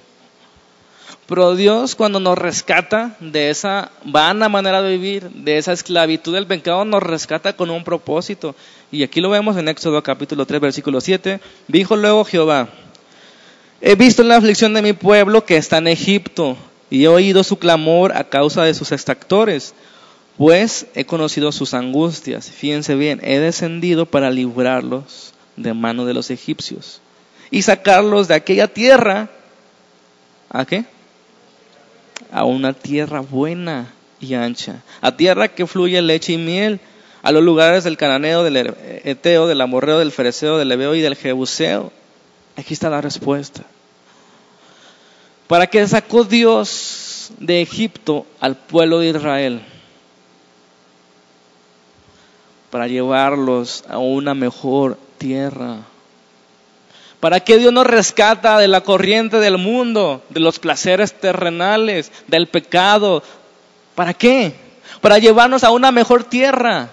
[1.27, 6.47] Pero Dios cuando nos rescata de esa vana manera de vivir, de esa esclavitud del
[6.47, 8.55] pecado, nos rescata con un propósito.
[8.91, 11.41] Y aquí lo vemos en Éxodo capítulo 3, versículo 7.
[11.69, 12.69] Dijo luego Jehová,
[13.83, 16.57] he visto la aflicción de mi pueblo que está en Egipto
[16.89, 19.75] y he oído su clamor a causa de sus extractores,
[20.39, 22.51] pues he conocido sus angustias.
[22.51, 27.01] Fíjense bien, he descendido para librarlos de mano de los egipcios
[27.51, 29.29] y sacarlos de aquella tierra.
[30.49, 30.85] ¿A qué?
[32.33, 36.81] a una tierra buena y ancha, a tierra que fluye leche y miel,
[37.23, 38.75] a los lugares del cananeo, del
[39.05, 41.93] eteo, del amorreo, del fereceo, del ebeo y del jebuseo.
[42.57, 43.63] Aquí está la respuesta.
[45.53, 49.61] ¿Para qué sacó Dios de Egipto al pueblo de Israel?
[52.71, 55.81] Para llevarlos a una mejor tierra
[57.21, 62.47] ¿Para qué Dios nos rescata de la corriente del mundo, de los placeres terrenales, del
[62.47, 63.23] pecado?
[63.95, 64.55] ¿Para qué?
[65.03, 66.89] Para llevarnos a una mejor tierra,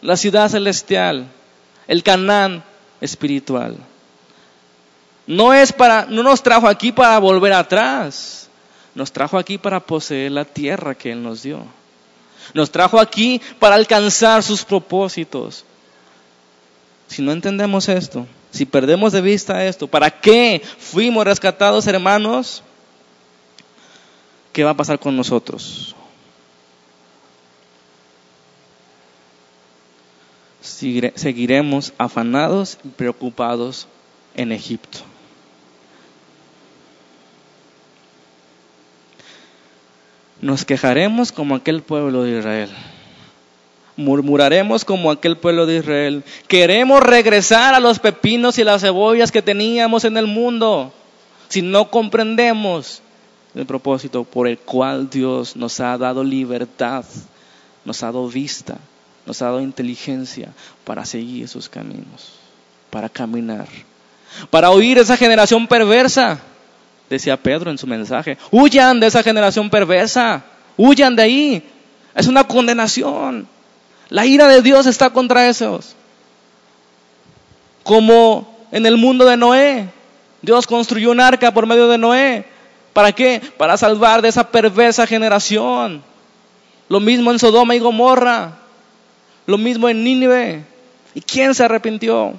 [0.00, 1.26] la ciudad celestial,
[1.88, 2.62] el Canaán
[3.00, 3.76] espiritual.
[5.26, 8.48] No es para no nos trajo aquí para volver atrás.
[8.94, 11.64] Nos trajo aquí para poseer la tierra que él nos dio.
[12.54, 15.64] Nos trajo aquí para alcanzar sus propósitos.
[17.08, 22.62] Si no entendemos esto, si perdemos de vista esto, ¿para qué fuimos rescatados, hermanos?
[24.52, 25.94] ¿Qué va a pasar con nosotros?
[30.62, 33.86] Seguiremos afanados y preocupados
[34.34, 35.00] en Egipto.
[40.40, 42.70] Nos quejaremos como aquel pueblo de Israel.
[43.96, 46.24] Murmuraremos como aquel pueblo de Israel.
[46.48, 50.92] Queremos regresar a los pepinos y las cebollas que teníamos en el mundo.
[51.48, 53.00] Si no comprendemos
[53.54, 57.04] el propósito por el cual Dios nos ha dado libertad,
[57.86, 58.76] nos ha dado vista,
[59.24, 60.50] nos ha dado inteligencia
[60.84, 62.34] para seguir sus caminos,
[62.90, 63.66] para caminar,
[64.50, 66.40] para oír esa generación perversa,
[67.08, 68.38] decía Pedro en su mensaje.
[68.50, 70.44] Huyan de esa generación perversa,
[70.76, 71.70] huyan de ahí.
[72.14, 73.46] Es una condenación.
[74.08, 75.94] La ira de Dios está contra esos.
[77.82, 79.88] Como en el mundo de Noé.
[80.42, 82.44] Dios construyó un arca por medio de Noé.
[82.92, 83.42] ¿Para qué?
[83.56, 86.02] Para salvar de esa perversa generación.
[86.88, 88.58] Lo mismo en Sodoma y Gomorra.
[89.46, 90.64] Lo mismo en Nínive.
[91.14, 92.38] ¿Y quién se arrepintió?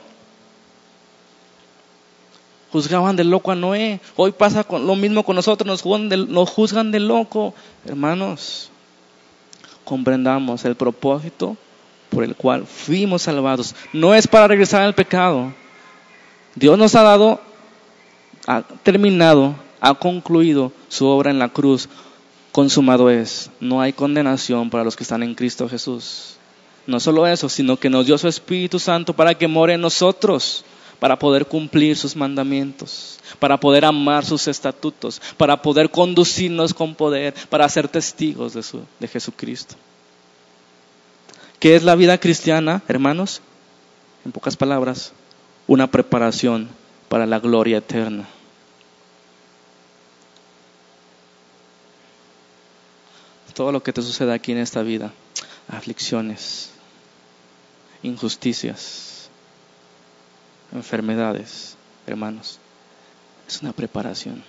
[2.78, 4.00] Juzgaban de loco a Noé.
[4.16, 5.66] Hoy pasa lo mismo con nosotros.
[5.66, 7.56] Nos juzgan, de, nos juzgan de loco.
[7.88, 8.70] Hermanos,
[9.84, 11.58] comprendamos el propósito
[12.12, 13.74] por el cual fuimos salvados.
[13.94, 15.52] No es para regresar al pecado.
[16.54, 17.42] Dios nos ha dado,
[18.46, 21.90] ha terminado, ha concluido su obra en la cruz.
[22.52, 23.50] Consumado es.
[23.60, 26.36] No hay condenación para los que están en Cristo Jesús.
[26.86, 30.64] No solo eso, sino que nos dio su Espíritu Santo para que more en nosotros,
[31.00, 37.34] para poder cumplir sus mandamientos, para poder amar sus estatutos, para poder conducirnos con poder,
[37.50, 39.76] para ser testigos de, su, de Jesucristo.
[41.60, 43.42] ¿Qué es la vida cristiana, hermanos?
[44.26, 45.14] En pocas palabras,
[45.68, 46.70] una preparación
[47.10, 48.28] para la gloria eterna.
[53.54, 55.12] Todo lo que te sucede aquí en esta vida,
[55.68, 56.70] aflicciones,
[58.04, 59.07] injusticias,
[60.74, 62.60] enfermedades, hermanos,
[63.48, 64.44] es una preparación.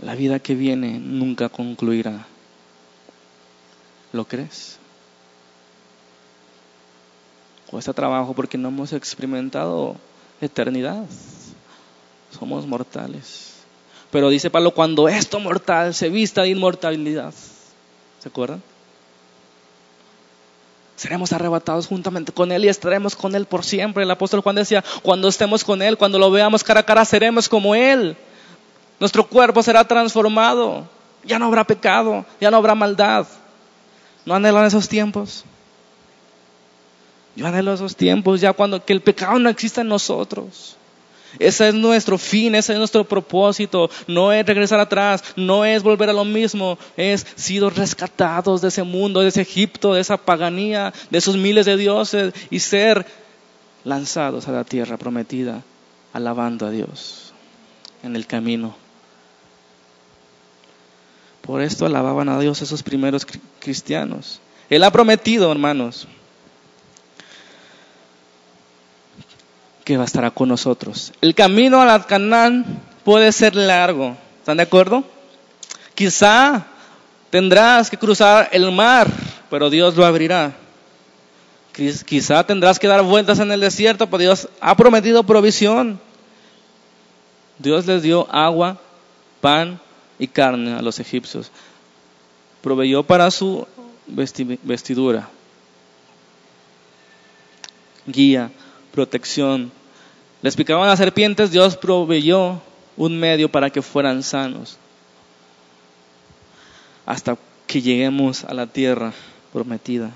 [0.00, 2.26] La vida que viene nunca concluirá
[4.12, 4.76] ¿Lo crees?
[7.70, 9.96] Cuesta trabajo porque no hemos experimentado
[10.40, 11.04] eternidad.
[12.38, 13.54] Somos mortales.
[14.10, 17.32] Pero dice Pablo, cuando esto mortal se vista de inmortalidad.
[18.20, 18.62] ¿Se acuerdan?
[21.02, 24.04] Seremos arrebatados juntamente con Él y estaremos con Él por siempre.
[24.04, 27.48] El apóstol Juan decía, cuando estemos con Él, cuando lo veamos cara a cara, seremos
[27.48, 28.16] como Él.
[29.00, 30.88] Nuestro cuerpo será transformado.
[31.24, 33.26] Ya no habrá pecado, ya no habrá maldad.
[34.24, 35.44] ¿No anhelan esos tiempos?
[37.34, 40.76] Yo anhelo esos tiempos ya cuando que el pecado no exista en nosotros.
[41.38, 43.90] Ese es nuestro fin, ese es nuestro propósito.
[44.06, 48.82] No es regresar atrás, no es volver a lo mismo, es sido rescatados de ese
[48.82, 53.06] mundo, de ese Egipto, de esa paganía, de esos miles de dioses y ser
[53.84, 55.62] lanzados a la tierra prometida,
[56.12, 57.32] alabando a Dios
[58.02, 58.74] en el camino.
[61.40, 63.26] Por esto alababan a Dios esos primeros
[63.58, 64.40] cristianos.
[64.70, 66.06] Él ha prometido, hermanos,
[69.84, 71.12] que va a estar con nosotros.
[71.20, 75.04] El camino a la Canaán puede ser largo, ¿están de acuerdo?
[75.94, 76.66] Quizá
[77.30, 79.08] tendrás que cruzar el mar,
[79.50, 80.54] pero Dios lo abrirá.
[81.72, 85.98] Quizá tendrás que dar vueltas en el desierto, pero Dios ha prometido provisión.
[87.58, 88.78] Dios les dio agua,
[89.40, 89.80] pan
[90.18, 91.50] y carne a los egipcios.
[92.60, 93.66] Proveyó para su
[94.06, 95.28] vestidura,
[98.06, 98.50] guía,
[98.92, 99.72] protección.
[100.42, 102.60] Les picaban las serpientes, Dios proveyó
[102.96, 104.76] un medio para que fueran sanos.
[107.06, 107.36] Hasta
[107.66, 109.12] que lleguemos a la tierra
[109.52, 110.10] prometida.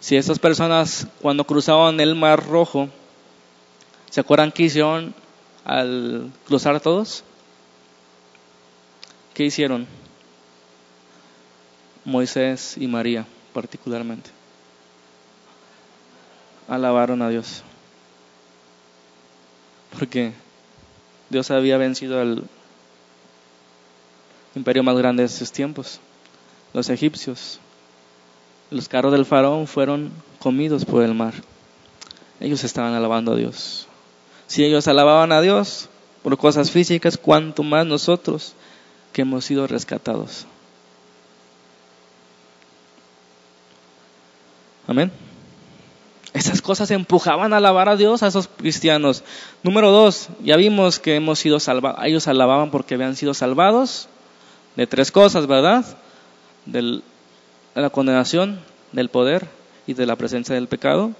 [0.00, 2.88] Si estas personas cuando cruzaban el mar rojo,
[4.10, 5.14] ¿se acuerdan qué hicieron
[5.64, 7.24] al cruzar todos?
[9.32, 9.86] ¿Qué hicieron?
[12.04, 14.33] Moisés y María particularmente
[16.68, 17.62] alabaron a Dios.
[19.98, 20.32] Porque
[21.30, 22.44] Dios había vencido al
[24.54, 26.00] imperio más grande de esos tiempos,
[26.72, 27.60] los egipcios.
[28.70, 31.34] Los carros del faraón fueron comidos por el mar.
[32.40, 33.86] Ellos estaban alabando a Dios.
[34.46, 35.88] Si ellos alababan a Dios
[36.22, 38.54] por cosas físicas, cuanto más nosotros
[39.12, 40.46] que hemos sido rescatados.
[44.86, 45.10] Amén.
[46.34, 49.22] Esas cosas empujaban a alabar a Dios a esos cristianos.
[49.62, 52.00] Número dos, ya vimos que hemos sido salvados.
[52.04, 54.08] Ellos alababan porque habían sido salvados
[54.74, 55.84] de tres cosas, ¿verdad?
[56.66, 57.02] de
[57.76, 58.58] la condenación,
[58.90, 59.46] del poder
[59.86, 61.12] y de la presencia del pecado.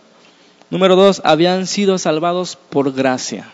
[0.69, 3.53] Número dos, habían sido salvados por gracia.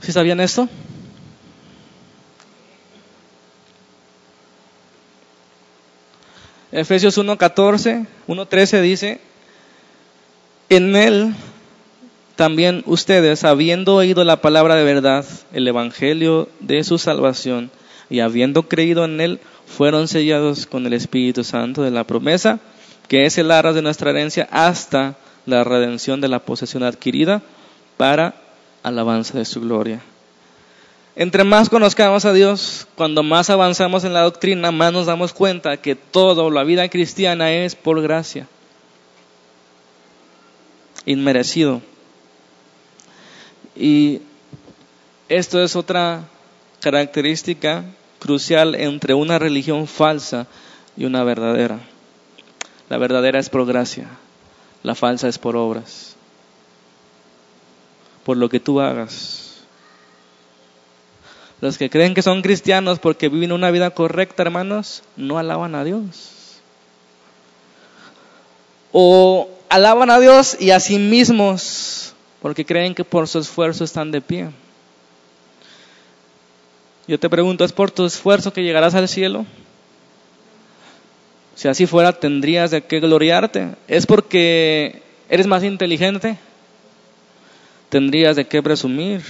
[0.00, 0.70] ¿Sí sabían esto?
[6.70, 9.20] Efesios 1.14, 1.13 dice,
[10.68, 11.34] en él
[12.36, 17.70] también ustedes, habiendo oído la palabra de verdad, el evangelio de su salvación,
[18.10, 22.60] y habiendo creído en él, fueron sellados con el Espíritu Santo de la promesa,
[23.08, 25.16] que es el arras de nuestra herencia hasta
[25.46, 27.42] la redención de la posesión adquirida
[27.96, 28.34] para
[28.82, 30.00] alabanza de su gloria.
[31.20, 35.76] Entre más conozcamos a Dios, cuando más avanzamos en la doctrina, más nos damos cuenta
[35.76, 38.46] que toda la vida cristiana es por gracia.
[41.06, 41.82] Inmerecido.
[43.74, 44.20] Y
[45.28, 46.22] esto es otra
[46.78, 47.84] característica
[48.20, 50.46] crucial entre una religión falsa
[50.96, 51.80] y una verdadera.
[52.88, 54.06] La verdadera es por gracia,
[54.84, 56.14] la falsa es por obras.
[58.22, 59.47] Por lo que tú hagas
[61.60, 65.84] los que creen que son cristianos porque viven una vida correcta, hermanos, no alaban a
[65.84, 66.60] Dios.
[68.92, 74.10] O alaban a Dios y a sí mismos porque creen que por su esfuerzo están
[74.10, 74.50] de pie.
[77.06, 79.46] Yo te pregunto, ¿es por tu esfuerzo que llegarás al cielo?
[81.54, 83.70] Si así fuera, tendrías de qué gloriarte.
[83.88, 86.36] ¿Es porque eres más inteligente?
[87.88, 89.22] Tendrías de qué presumir.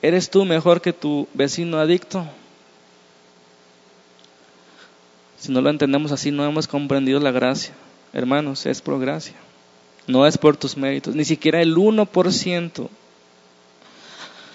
[0.00, 2.26] ¿Eres tú mejor que tu vecino adicto?
[5.38, 7.72] Si no lo entendemos así, no hemos comprendido la gracia.
[8.12, 9.34] Hermanos, es por gracia.
[10.06, 12.88] No es por tus méritos, ni siquiera el 1%.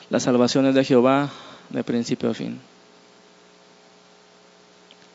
[0.09, 1.29] La salvación es de Jehová
[1.69, 2.59] de principio a fin.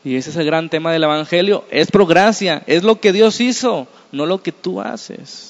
[0.03, 1.65] Y ese es el gran tema del Evangelio.
[1.69, 5.48] Es por gracia, es lo que Dios hizo, no lo que tú haces.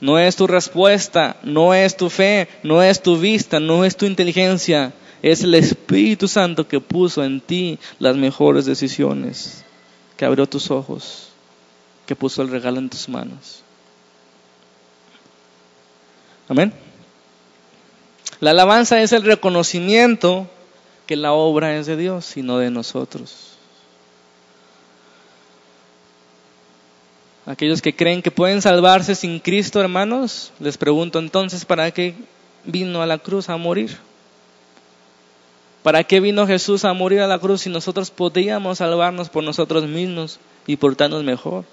[0.00, 4.06] No es tu respuesta, no es tu fe, no es tu vista, no es tu
[4.06, 4.92] inteligencia.
[5.22, 9.64] Es el Espíritu Santo que puso en ti las mejores decisiones,
[10.16, 11.28] que abrió tus ojos,
[12.06, 13.62] que puso el regalo en tus manos.
[16.48, 16.72] Amén.
[18.40, 20.46] La alabanza es el reconocimiento
[21.06, 23.53] que la obra es de Dios y no de nosotros.
[27.46, 32.14] Aquellos que creen que pueden salvarse sin Cristo, hermanos, les pregunto entonces, ¿para qué
[32.64, 33.98] vino a la cruz a morir?
[35.82, 39.86] ¿Para qué vino Jesús a morir a la cruz si nosotros podíamos salvarnos por nosotros
[39.86, 41.66] mismos y portarnos mejor?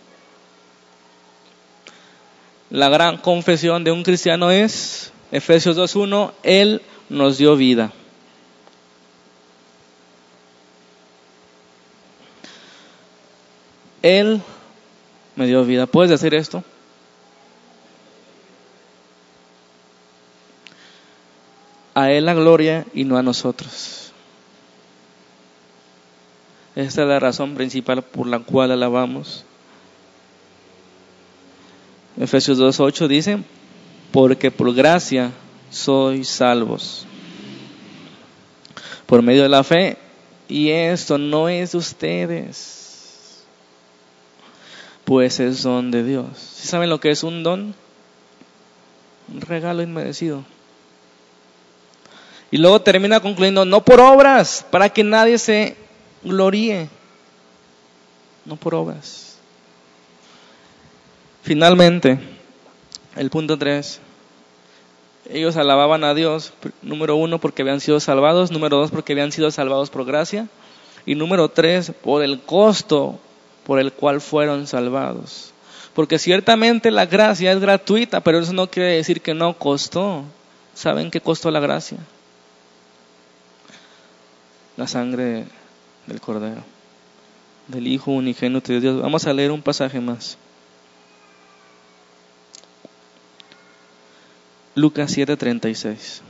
[2.70, 7.94] La gran confesión de un cristiano es, Efesios 2.1, Él nos dio vida.
[14.02, 14.42] Él
[15.36, 15.86] me dio vida.
[15.86, 16.64] ¿Puedes decir esto?
[21.94, 24.12] A Él la gloria y no a nosotros.
[26.76, 29.44] Esta es la razón principal por la cual alabamos.
[32.18, 33.40] Efesios 2.8 dice,
[34.12, 35.32] porque por gracia
[35.70, 37.06] sois salvos.
[39.06, 39.98] Por medio de la fe,
[40.48, 42.81] y esto no es de ustedes
[45.12, 46.26] pues es don de Dios.
[46.38, 47.76] ¿Sí saben lo que es un don?
[49.28, 50.45] Un regalo inmerecido.
[52.49, 55.76] Y luego termina concluyendo, no por obras, para que nadie se
[56.24, 56.88] gloríe.
[58.45, 59.36] No por obras.
[61.41, 62.18] Finalmente,
[63.18, 63.99] el punto 3.
[65.30, 69.51] Ellos alababan a Dios, número uno, porque habían sido salvados, número dos, porque habían sido
[69.51, 70.47] salvados por gracia,
[71.05, 73.20] y número tres, por el costo
[73.66, 75.53] por el cual fueron salvados.
[75.93, 80.24] Porque ciertamente la gracia es gratuita, pero eso no quiere decir que no costó.
[80.74, 81.97] ¿Saben qué costó la gracia?
[84.78, 85.45] La sangre
[86.07, 86.64] del Cordero,
[87.68, 89.01] del Hijo unigénito de Dios.
[89.01, 90.38] Vamos a leer un pasaje más.
[94.76, 96.22] Lucas 7:36.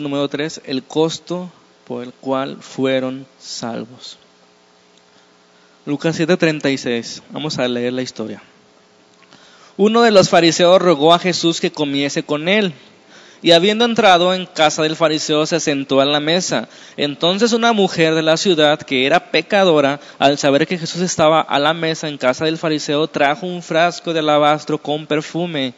[0.00, 1.50] Número tres, el costo
[1.86, 4.18] por el cual fueron salvos.
[5.84, 8.42] Lucas 7:36, vamos a leer la historia.
[9.76, 12.72] Uno de los fariseos rogó a Jesús que comiese con él.
[13.44, 16.68] Y habiendo entrado en casa del fariseo se sentó a la mesa.
[16.96, 21.58] Entonces una mujer de la ciudad que era pecadora, al saber que Jesús estaba a
[21.58, 25.74] la mesa en casa del fariseo, trajo un frasco de alabastro con perfume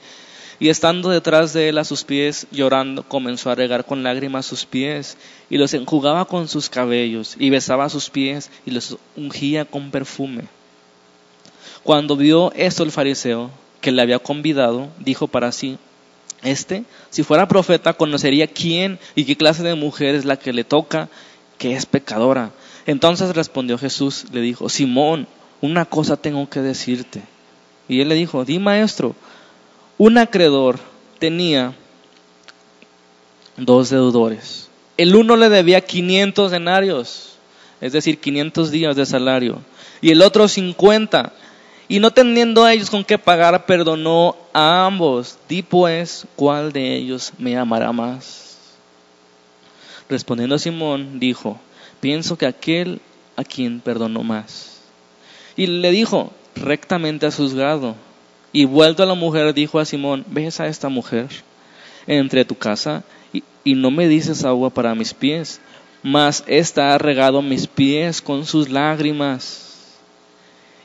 [0.61, 4.67] y estando detrás de él a sus pies, llorando, comenzó a regar con lágrimas sus
[4.67, 5.17] pies,
[5.51, 10.45] y los enjugaba con sus cabellos, y besaba sus pies, y los ungía con perfume.
[11.83, 13.51] Cuando vio esto el fariseo,
[13.81, 15.79] que le había convidado, dijo para sí,
[16.43, 20.65] este, si fuera profeta, conocería quién y qué clase de mujer es la que le
[20.65, 21.09] toca,
[21.59, 22.51] que es pecadora.
[22.87, 25.27] Entonces respondió Jesús, le dijo, Simón,
[25.61, 27.23] una cosa tengo que decirte.
[27.89, 29.15] Y él le dijo, di maestro,
[29.99, 30.79] un acreedor
[31.19, 31.75] tenía
[33.57, 34.69] dos deudores.
[34.97, 37.37] El uno le debía 500 denarios,
[37.81, 39.59] es decir, 500 días de salario,
[40.01, 41.33] y el otro 50.
[41.87, 45.39] Y no teniendo a ellos con qué pagar, perdonó a ambos.
[45.49, 48.59] Di pues, ¿cuál de ellos me amará más?
[50.09, 51.59] Respondiendo Simón, dijo,
[52.01, 53.01] pienso que aquel
[53.37, 54.81] a quien perdonó más.
[55.57, 57.97] Y le dijo, rectamente has juzgado.
[58.55, 61.27] Y vuelto a la mujer, dijo a Simón, ves a esta mujer
[62.07, 63.03] entre tu casa
[63.65, 65.61] y, no me dices agua para mis pies,
[66.05, 69.97] mas ésta ha regado mis pies con sus lágrimas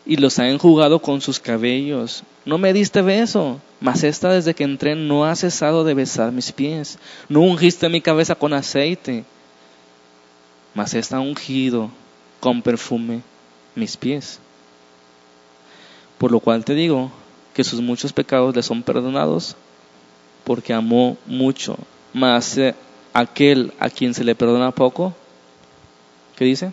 [0.03, 2.23] y los ha enjugado con sus cabellos.
[2.43, 6.51] No me diste beso, mas esta desde que entré no ha cesado de besar mis
[6.51, 6.97] pies.
[7.27, 9.25] No ungiste mi cabeza con aceite,
[10.73, 11.91] mas esta ha ungido
[12.39, 13.21] con perfume
[13.75, 14.39] mis pies.
[16.17, 17.11] Por lo cual te digo,
[17.59, 19.53] que sus muchos pecados le son perdonados
[20.45, 21.75] porque amó mucho.
[22.13, 22.73] Más eh,
[23.11, 25.13] aquel a quien se le perdona poco,
[26.37, 26.71] ¿qué dice?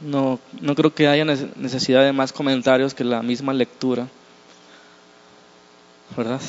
[0.00, 4.08] No, no creo que haya necesidad de más comentarios que la misma lectura.
[6.16, 6.40] ¿Verdad?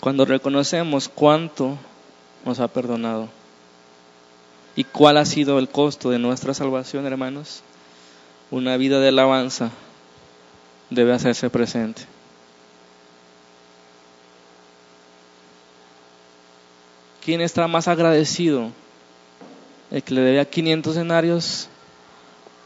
[0.00, 1.76] Cuando reconocemos cuánto
[2.46, 3.41] nos ha perdonado
[4.74, 7.62] ¿Y cuál ha sido el costo de nuestra salvación, hermanos?
[8.50, 9.70] Una vida de alabanza
[10.90, 12.02] debe hacerse presente.
[17.24, 18.70] ¿Quién está más agradecido?
[19.90, 21.68] ¿El que le debía 500 denarios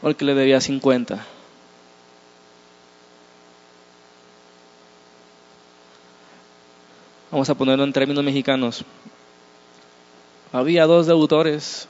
[0.01, 1.25] o el que le debía 50?
[7.29, 8.85] Vamos a ponerlo en términos mexicanos.
[10.53, 11.87] Había dos deudores.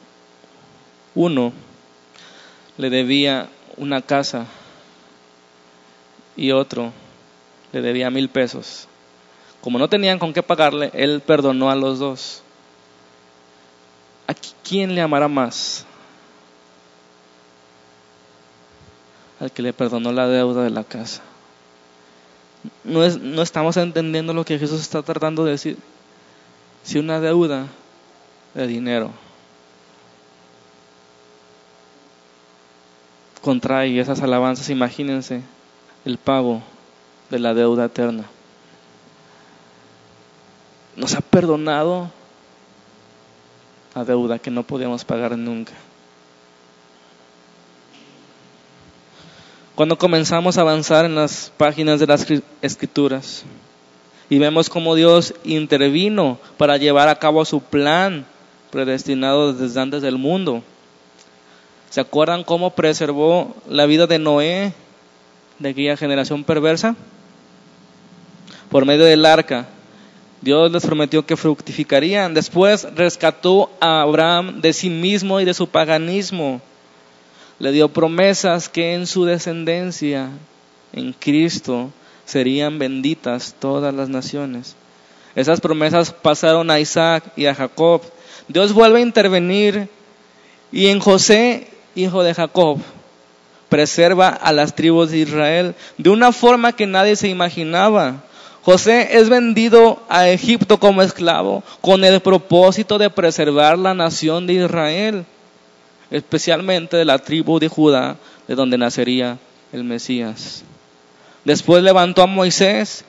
[1.18, 1.52] Uno
[2.78, 4.46] le debía una casa
[6.36, 6.94] y otro
[7.72, 8.88] le debía mil pesos.
[9.60, 12.44] Como no tenían con qué pagarle, él perdonó a los dos.
[14.28, 15.88] ¿A quién le amará más?
[19.40, 21.24] Al que le perdonó la deuda de la casa.
[22.84, 25.80] No, es, no estamos entendiendo lo que Jesús está tratando de decir.
[26.84, 27.66] Si una deuda
[28.54, 29.12] de dinero
[33.48, 35.42] contrae esas alabanzas, imagínense
[36.04, 36.62] el pago
[37.30, 38.26] de la deuda eterna.
[40.98, 42.12] Nos ha perdonado
[43.96, 45.72] la deuda que no podíamos pagar nunca.
[49.76, 52.28] Cuando comenzamos a avanzar en las páginas de las
[52.62, 53.46] escrituras
[54.30, 58.26] y vemos cómo Dios intervino para llevar a cabo su plan
[58.72, 60.64] predestinado desde antes del mundo.
[61.90, 64.74] ¿Se acuerdan cómo preservó la vida de Noé
[65.60, 66.96] de aquella generación perversa?
[68.70, 69.68] Por medio del arca.
[70.42, 72.34] Dios les prometió que fructificarían.
[72.34, 76.62] Después rescató a Abraham de sí mismo y de su paganismo.
[77.60, 80.30] Le dio promesas que en su descendencia,
[80.94, 81.90] en Cristo,
[82.26, 84.76] serían benditas todas las naciones.
[85.36, 88.02] Esas promesas pasaron a Isaac y a Jacob.
[88.48, 89.90] Dios vuelve a intervenir
[90.72, 91.68] y en José,
[91.98, 92.80] hijo de Jacob,
[93.70, 98.24] preserva a las tribus de Israel de una forma que nadie se imaginaba.
[98.64, 104.54] José es vendido a Egipto como esclavo con el propósito de preservar la nación de
[104.54, 105.26] Israel,
[106.12, 108.18] especialmente de la tribu de Judá,
[108.48, 109.38] de donde nacería
[109.72, 110.64] el Mesías.
[111.46, 113.06] Después levantó a Moisés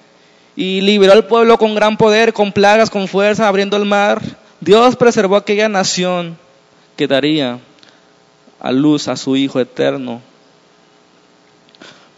[0.54, 4.20] y liberó al pueblo con gran poder, con plagas, con fuerza, abriendo el mar.
[4.60, 6.38] Dios preservó aquella nación
[6.96, 7.58] que daría
[8.60, 10.20] a luz a su Hijo eterno.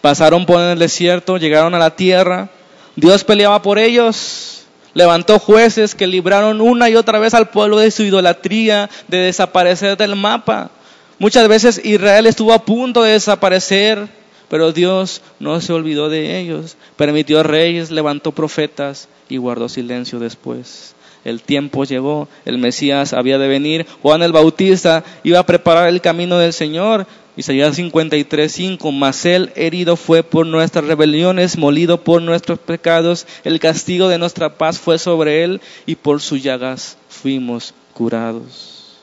[0.01, 2.49] Pasaron por el desierto, llegaron a la tierra
[2.97, 4.65] Dios peleaba por ellos,
[4.95, 9.97] levantó jueces que libraron una y otra vez al pueblo de su idolatría, de desaparecer
[9.97, 10.71] del mapa.
[11.19, 14.09] Muchas veces Israel estuvo a punto de desaparecer,
[14.49, 16.77] pero Dios no se olvidó de ellos.
[16.97, 20.95] Permitió reyes, levantó profetas y guardó silencio después.
[21.25, 26.01] El tiempo llegó, el Mesías había de venir, Juan el Bautista iba a preparar el
[26.01, 27.07] camino del Señor
[27.37, 33.61] Isaías 53, 5, mas él herido fue por nuestras rebeliones, molido por nuestros pecados, el
[33.61, 38.99] castigo de nuestra paz fue sobre él y por sus llagas fuimos curados.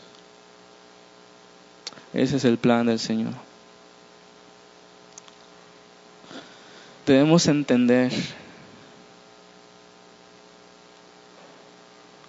[2.14, 3.34] Ese es el plan del Señor.
[7.06, 8.12] Debemos entender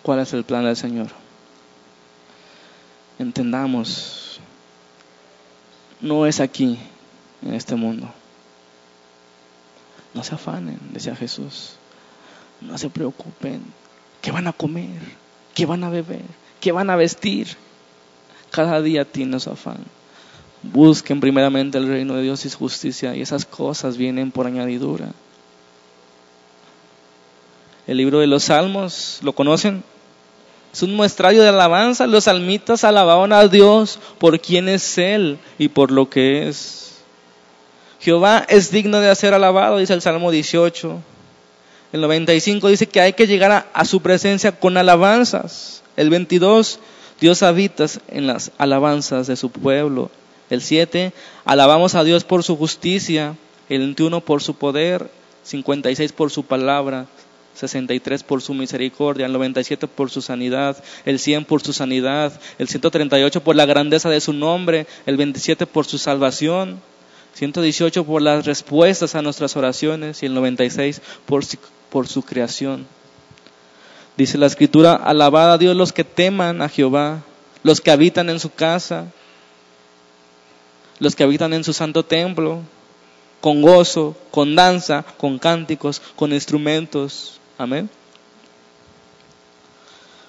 [0.03, 1.09] cuál es el plan del Señor.
[3.19, 4.19] Entendamos
[6.01, 6.79] no es aquí,
[7.43, 8.09] en este mundo.
[10.15, 11.75] No se afanen, decía Jesús.
[12.61, 13.63] No se preocupen.
[14.23, 15.01] ¿Qué van a comer?
[15.55, 16.23] ¿Qué van a beber?
[16.61, 17.49] ¿Qué van a vestir?
[18.51, 19.79] Cada día tiene su afán.
[20.63, 25.11] Busquen primeramente el reino de Dios y su justicia y esas cosas vienen por añadidura.
[27.89, 29.83] El libro de los Salmos, ¿lo conocen?
[30.75, 32.07] Es un muestrario de alabanza.
[32.07, 36.99] Los salmitas alababan a Dios por quien es Él y por lo que es.
[37.99, 40.99] Jehová es digno de ser alabado, dice el Salmo 18.
[41.95, 45.83] El 95 dice que hay que llegar a, a su presencia con alabanzas.
[45.97, 46.81] El 22,
[47.23, 50.11] Dios habita en las alabanzas de su pueblo.
[50.51, 51.15] El 7,
[51.47, 53.35] alabamos a Dios por su justicia.
[53.71, 55.11] El 21 por su poder.
[55.45, 57.07] 56 por su palabra.
[57.59, 62.69] 63 por su misericordia, el 97 por su sanidad, el 100 por su sanidad, el
[62.69, 66.81] 138 por la grandeza de su nombre, el 27 por su salvación,
[67.35, 71.45] 118 por las respuestas a nuestras oraciones y el 96 por,
[71.91, 72.87] por su creación.
[74.17, 77.23] Dice la escritura, alabad a Dios los que teman a Jehová,
[77.63, 79.07] los que habitan en su casa,
[80.99, 82.63] los que habitan en su santo templo,
[83.41, 87.38] con gozo, con danza, con cánticos, con instrumentos.
[87.59, 87.91] Amén.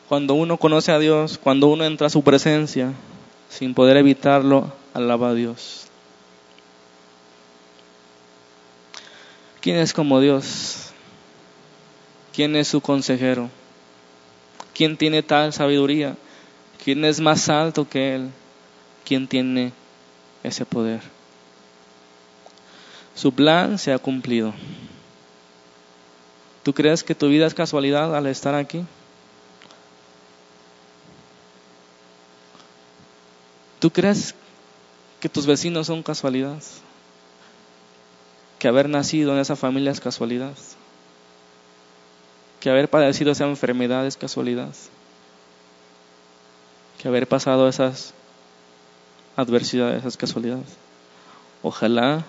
[0.08, 2.94] Cuando uno conoce a Dios, cuando uno entra a su presencia,
[3.50, 5.86] sin poder evitarlo, alaba a Dios.
[9.62, 10.90] ¿Quién es como Dios?
[12.34, 13.52] ¿Quién es su consejero?
[14.74, 16.16] ¿Quién tiene tal sabiduría?
[16.84, 18.30] ¿Quién es más alto que Él?
[19.06, 19.74] ¿Quién tiene
[20.42, 21.02] ese poder?
[23.14, 24.54] Su plan se ha cumplido.
[26.64, 28.86] ¿Tú crees que tu vida es casualidad al estar aquí?
[33.80, 34.36] ¿Tú crees
[35.22, 36.62] que tus vecinos son casualidad?
[38.60, 40.54] ¿Que haber nacido en esa familia es casualidad?
[42.60, 44.76] ¿Que haber padecido esa enfermedad es casualidad?
[47.02, 48.14] ¿Que haber pasado esas
[49.38, 50.60] adversidades es casualidad?
[51.64, 52.26] Ojalá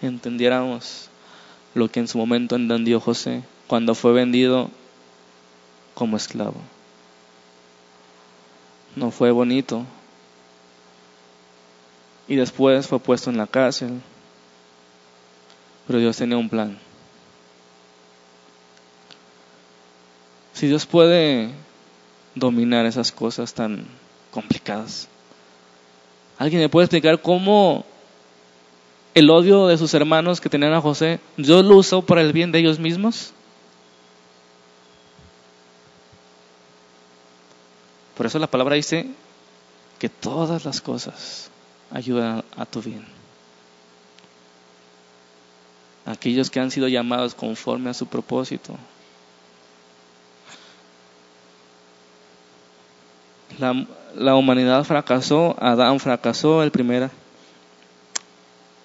[0.00, 1.08] entendiéramos
[1.74, 4.70] lo que en su momento entendió José cuando fue vendido
[5.94, 6.60] como esclavo.
[8.96, 9.84] No fue bonito.
[12.28, 14.00] Y después fue puesto en la cárcel.
[15.86, 16.78] Pero Dios tenía un plan.
[20.52, 21.50] Si Dios puede
[22.34, 23.84] dominar esas cosas tan
[24.30, 25.08] complicadas,
[26.38, 27.84] ¿alguien me puede explicar cómo
[29.14, 32.50] el odio de sus hermanos que tenían a José, Dios lo usó para el bien
[32.50, 33.32] de ellos mismos.
[38.16, 39.08] Por eso la palabra dice
[40.00, 41.50] que todas las cosas
[41.92, 43.04] ayudan a tu bien.
[46.06, 48.76] Aquellos que han sido llamados conforme a su propósito.
[53.58, 53.86] La,
[54.16, 57.10] la humanidad fracasó, Adán fracasó, el primero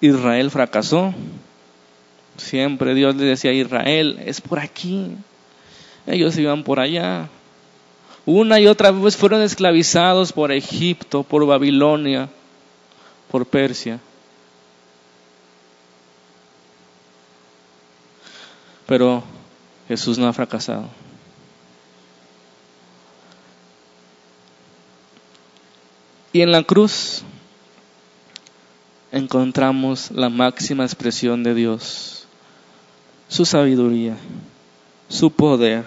[0.00, 1.14] Israel fracasó.
[2.36, 5.14] Siempre Dios le decía a Israel, es por aquí.
[6.06, 7.28] Ellos iban por allá.
[8.24, 12.28] Una y otra vez fueron esclavizados por Egipto, por Babilonia,
[13.30, 14.00] por Persia.
[18.86, 19.22] Pero
[19.88, 20.88] Jesús no ha fracasado.
[26.32, 27.24] Y en la cruz
[29.12, 32.26] encontramos la máxima expresión de Dios,
[33.28, 34.16] su sabiduría,
[35.08, 35.84] su poder,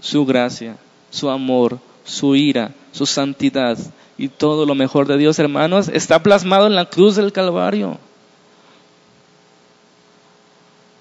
[0.00, 0.76] su gracia,
[1.10, 3.78] su amor, su ira, su santidad
[4.18, 7.98] y todo lo mejor de Dios, hermanos, está plasmado en la cruz del Calvario.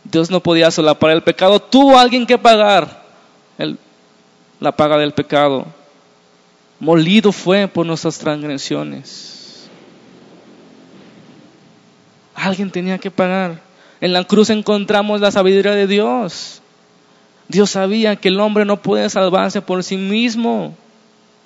[0.03, 3.03] Dios no podía solapar el pecado, tuvo alguien que pagar
[4.59, 5.65] la paga del pecado.
[6.79, 9.34] Molido fue por nuestras transgresiones
[12.45, 13.59] Alguien tenía que pagar.
[13.99, 16.61] En la cruz encontramos la sabiduría de Dios.
[17.47, 20.75] Dios sabía que el hombre no puede salvarse por sí mismo.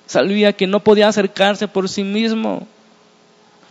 [0.04, 2.68] Sabía que no podía acercarse por sí mismo.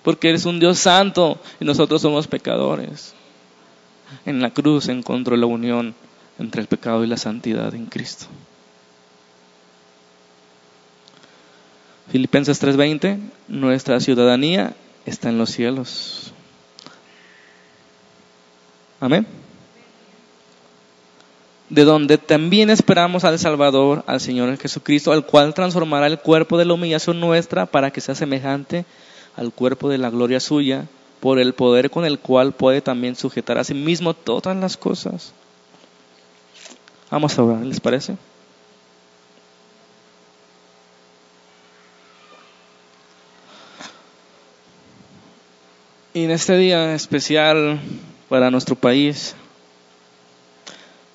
[0.01, 3.13] Porque eres un Dios santo y nosotros somos pecadores.
[4.25, 5.93] En la cruz encontró la unión
[6.39, 8.25] entre el pecado y la santidad en Cristo.
[12.11, 13.19] Filipenses 3:20,
[13.49, 14.73] nuestra ciudadanía
[15.05, 16.33] está en los cielos.
[18.99, 19.25] Amén.
[21.69, 26.65] De donde también esperamos al Salvador, al Señor Jesucristo, al cual transformará el cuerpo de
[26.65, 28.85] la humillación nuestra para que sea semejante
[29.37, 30.87] al cuerpo de la gloria suya,
[31.19, 35.33] por el poder con el cual puede también sujetar a sí mismo todas las cosas.
[37.11, 38.17] Vamos a orar, ¿les parece?
[46.13, 47.79] Y en este día especial
[48.29, 49.35] para nuestro país.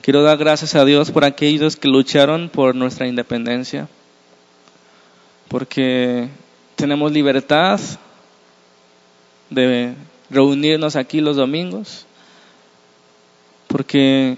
[0.03, 3.89] Quiero dar gracias a Dios por aquellos que lucharon por nuestra independencia,
[5.49, 6.29] porque
[6.77, 7.81] tenemos libertad
[9.49, 9.95] de
[10.29, 12.05] reunirnos aquí los domingos,
[13.69, 14.37] porque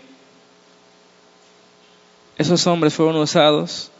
[2.38, 3.90] esos hombres fueron usados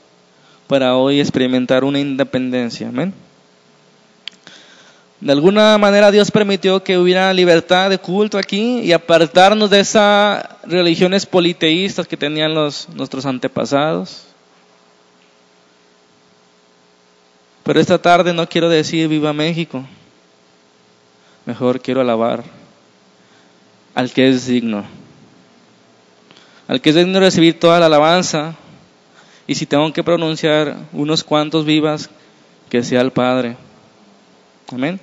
[0.69, 2.89] para hoy experimentar una independencia.
[2.89, 3.13] Amén.
[5.21, 10.45] De alguna manera Dios permitió que hubiera libertad de culto aquí y apartarnos de esas
[10.65, 14.27] religiones politeístas que tenían los, nuestros antepasados.
[17.63, 19.85] Pero esta tarde no quiero decir viva México.
[21.47, 22.45] Mejor quiero alabar
[23.95, 24.85] al que es digno.
[26.69, 28.55] Al que es digno recibir toda la alabanza.
[29.47, 32.11] Y si tengo que pronunciar unos cuantos vivas,
[32.69, 33.57] que sea el Padre.
[34.73, 35.01] Amén.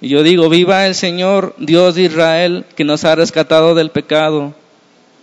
[0.00, 4.54] Y yo digo, viva el Señor, Dios de Israel, que nos ha rescatado del pecado,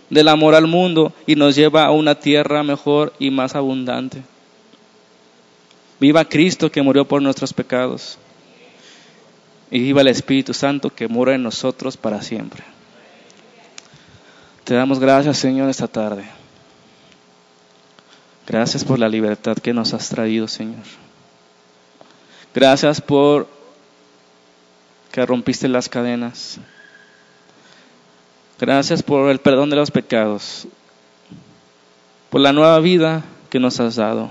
[0.08, 4.22] del amor al mundo y nos lleva a una tierra mejor y más abundante.
[6.00, 8.18] Viva Cristo que murió por nuestros pecados.
[9.70, 12.64] Y viva el Espíritu Santo que mora en nosotros para siempre.
[14.64, 16.24] Te damos gracias, Señor, esta tarde.
[18.46, 20.84] Gracias por la libertad que nos has traído, Señor.
[22.54, 23.46] Gracias por
[25.12, 26.58] que rompiste las cadenas.
[28.58, 30.66] Gracias por el perdón de los pecados,
[32.28, 34.28] por la nueva vida que nos has dado.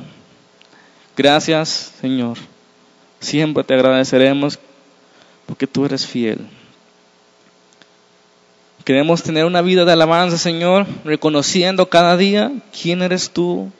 [1.18, 2.38] Gracias, Señor.
[3.20, 4.60] Siempre te agradeceremos
[5.46, 6.48] porque tú eres fiel.
[8.86, 12.52] Queremos tener una vida de alabanza, Señor, reconociendo cada día
[12.82, 13.72] quién eres tú,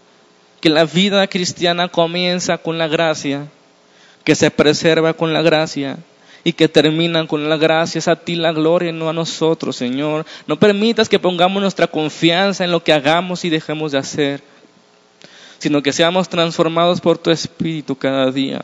[0.62, 3.48] que la vida cristiana comienza con la gracia,
[4.30, 5.98] que se preserva con la gracia
[6.44, 7.98] y que termina con la gracia.
[7.98, 10.24] Es a ti la gloria y no a nosotros, Señor.
[10.46, 14.44] No permitas que pongamos nuestra confianza en lo que hagamos y dejemos de hacer,
[15.58, 18.62] sino que seamos transformados por tu Espíritu cada día.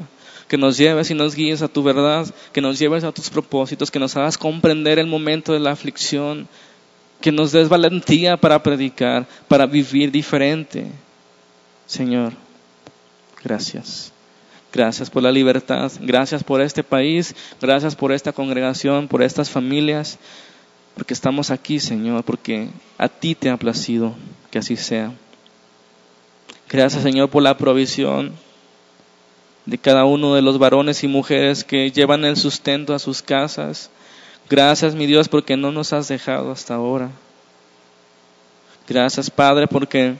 [0.48, 3.90] Que nos lleves y nos guíes a tu verdad, que nos lleves a tus propósitos,
[3.90, 6.48] que nos hagas comprender el momento de la aflicción,
[7.22, 10.86] que nos des valentía para predicar, para vivir diferente.
[11.88, 12.34] Señor,
[13.44, 14.12] gracias.
[14.76, 20.20] Gracias por la libertad, gracias por este país, gracias por esta congregación, por estas familias,
[20.96, 22.68] porque estamos aquí, Señor, porque
[22.98, 24.16] a ti te ha placido
[24.52, 25.14] que así sea.
[26.70, 28.34] Gracias, Señor, por la provisión
[29.66, 33.90] de cada uno de los varones y mujeres que llevan el sustento a sus casas.
[34.50, 37.12] Gracias, mi Dios, porque no nos has dejado hasta ahora.
[38.90, 40.16] Gracias, Padre, porque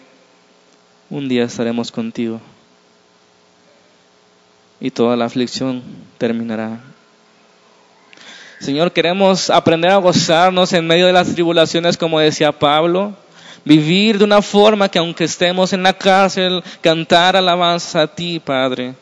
[1.10, 2.40] un día estaremos contigo
[4.80, 5.82] y toda la aflicción
[6.18, 6.80] terminará.
[8.60, 13.14] Señor, queremos aprender a gozarnos en medio de las tribulaciones, como decía Pablo,
[13.64, 18.96] vivir de una forma que aunque estemos en la cárcel, cantar alabanza a ti, Padre.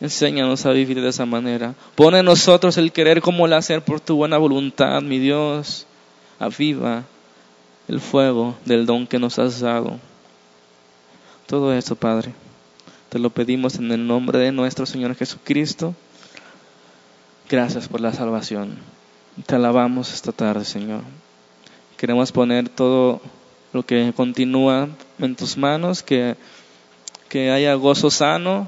[0.00, 1.74] Enséñanos a vivir de esa manera.
[1.94, 5.86] Pone en nosotros el querer como el hacer por tu buena voluntad, mi Dios.
[6.38, 7.04] Aviva
[7.86, 9.98] el fuego del don que nos has dado.
[11.46, 12.32] Todo esto, Padre.
[13.14, 15.94] Te lo pedimos en el nombre de nuestro Señor Jesucristo.
[17.48, 18.74] Gracias por la salvación.
[19.46, 21.02] Te alabamos esta tarde, Señor.
[21.96, 23.20] Queremos poner todo
[23.72, 24.88] lo que continúa
[25.20, 26.34] en tus manos, que,
[27.28, 28.66] que haya gozo sano,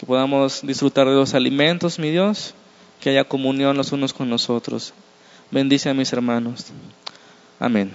[0.00, 2.54] que podamos disfrutar de los alimentos, mi Dios,
[3.00, 4.94] que haya comunión los unos con los otros.
[5.52, 6.72] Bendice a mis hermanos.
[7.60, 7.92] Amén.